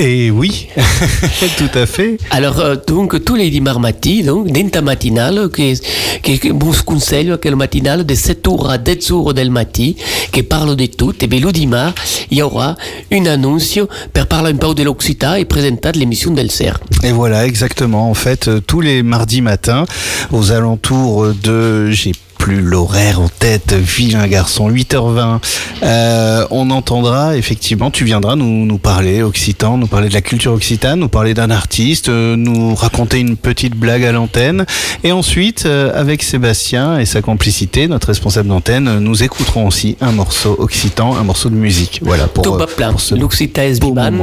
[0.00, 0.68] Et oui,
[1.58, 2.18] tout à fait.
[2.30, 5.76] Alors, euh, donc, tous les dimanches matins, donc, d'inta matinale, che,
[6.22, 9.92] che, che bon consiglio che le matinale de 7 heures à 10 heures del matin,
[10.32, 11.20] qui parle de tout.
[11.20, 11.94] Et bien, le dimanche,
[12.30, 12.76] il y aura
[13.10, 13.80] une annonce
[14.12, 16.74] pour parler un peu de l'Occitan et présenter l'émission del CER.
[17.02, 18.08] Et voilà, exactement.
[18.08, 19.84] En fait, euh, tous les mardis matins,
[20.30, 25.40] aux alentours de, j'ai plus l'horaire en tête, vilain garçon, 8h20,
[25.82, 30.52] euh, on entendra effectivement, tu viendras nous, nous parler occitan, nous parler de la culture
[30.52, 34.64] occitane, nous parler d'un artiste, euh, nous raconter une petite blague à l'antenne.
[35.04, 40.12] Et ensuite, euh, avec Sébastien et sa complicité, notre responsable d'antenne, nous écouterons aussi un
[40.12, 42.00] morceau occitan, un morceau de musique.
[42.02, 42.90] Voilà, pour, Tout euh, plein.
[42.92, 43.62] pour ce L'Occitan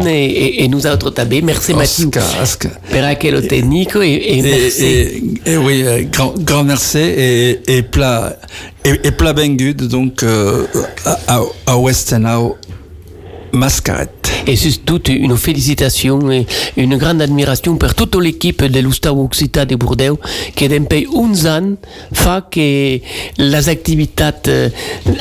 [0.07, 1.41] et, et, et nous autres tabé.
[1.41, 2.05] Merci Mathieu.
[2.05, 2.72] Oscar, Oscar.
[2.89, 4.84] Per aquello tecnico et, et, Et, merci.
[4.86, 8.05] et- et oui, euh, grand, grand merci et, et plat
[8.84, 10.66] et, et plat ben good donc euh,
[11.28, 12.58] à, à Westenau
[13.56, 14.10] Mascaret.
[14.47, 16.45] Et surtout une félicitation et
[16.78, 20.20] une grande admiration pour toute l'équipe de l'Ustau Occità de Bordeaux
[20.56, 21.76] qui depuis 11 ans
[22.14, 24.70] fait que les activités euh,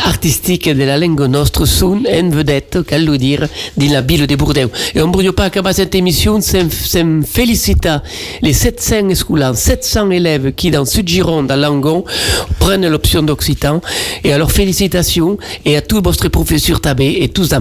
[0.04, 4.36] artistiques de la langue nostre sont en vedette, qu'à le dire, dans la ville de
[4.36, 4.70] Bordeaux.
[4.94, 7.96] Et on ne peut pas acabar cette émission sans, sans féliciter
[8.42, 12.04] les 700 scolaires, 700 élèves qui dans Sud-Gironde, à Langon,
[12.58, 13.80] prennent l'option d'Occitan.
[14.22, 17.50] Et alors félicitations et à tous vostres professeurs tabé et tous.
[17.52, 17.60] La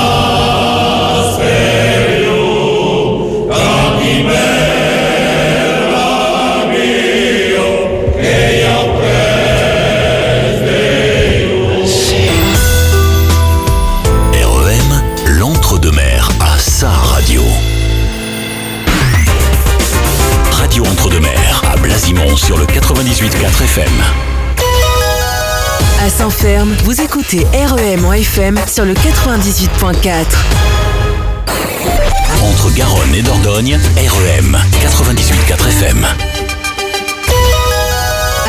[23.21, 24.03] 1084 FM.
[26.03, 30.25] À Saint-Ferme, vous écoutez REM en FM sur le 98.4.
[32.41, 36.07] Entre Garonne et Dordogne, REM 98.4 FM.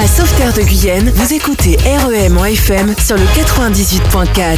[0.02, 4.56] À Sauveterre de Guyenne, vous écoutez REM en FM sur le 98.4.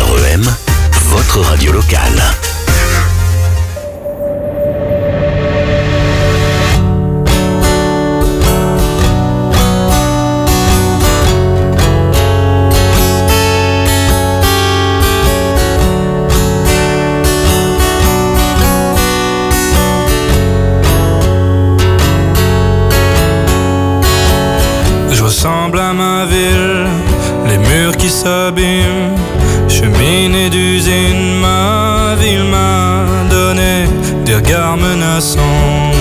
[0.00, 0.42] REM,
[1.10, 2.22] votre radio locale.
[25.42, 26.86] Ressemble à ma ville,
[27.48, 29.16] les murs qui s'abîment,
[29.70, 33.86] cheminée d'usine, ma ville m'a donné
[34.26, 35.92] des regards menaçants,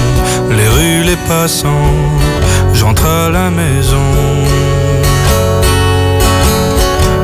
[0.50, 1.96] les rues, les passants,
[2.74, 4.12] j'entre à la maison.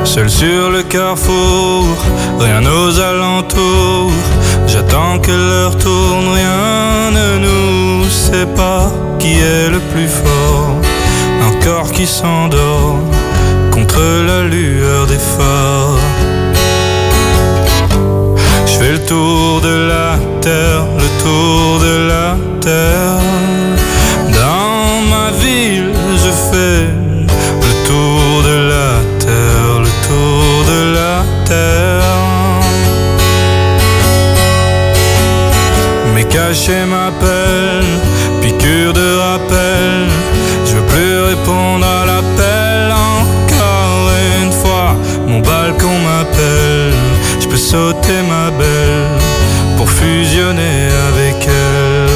[0.04, 1.84] Seul sur le carrefour,
[2.40, 4.12] rien aux alentours,
[4.66, 10.85] j'attends que l'heure tourne, rien ne nous sépare, qui est le plus fort
[11.66, 13.00] corps qui s'endort
[13.72, 15.98] contre la lueur des phares.
[18.68, 20.12] Je fais le tour de la
[20.46, 22.28] terre, le tour de la
[22.66, 23.20] terre.
[24.40, 25.92] Dans ma ville,
[26.24, 26.84] je fais
[27.66, 28.92] le tour de la
[29.24, 31.16] terre, le tour de la
[31.50, 32.14] terre.
[36.14, 37.96] Mes cachets m'appellent,
[38.40, 40.15] piqûre de rappel.
[41.36, 44.10] Répondre à l'appel encore
[44.42, 44.96] une fois.
[45.26, 46.94] Mon balcon m'appelle,
[47.40, 49.18] je peux sauter ma belle
[49.76, 52.08] pour fusionner avec elle.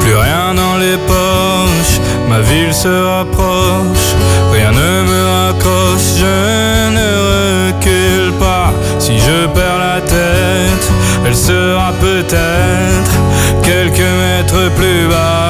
[0.00, 1.96] Plus rien dans les poches,
[2.28, 4.08] ma ville se rapproche.
[4.52, 7.08] Rien ne me raccroche, je ne
[7.68, 8.72] recule pas.
[8.98, 10.86] Si je perds la tête,
[11.26, 13.14] elle sera peut-être
[13.62, 15.49] quelques mètres plus bas.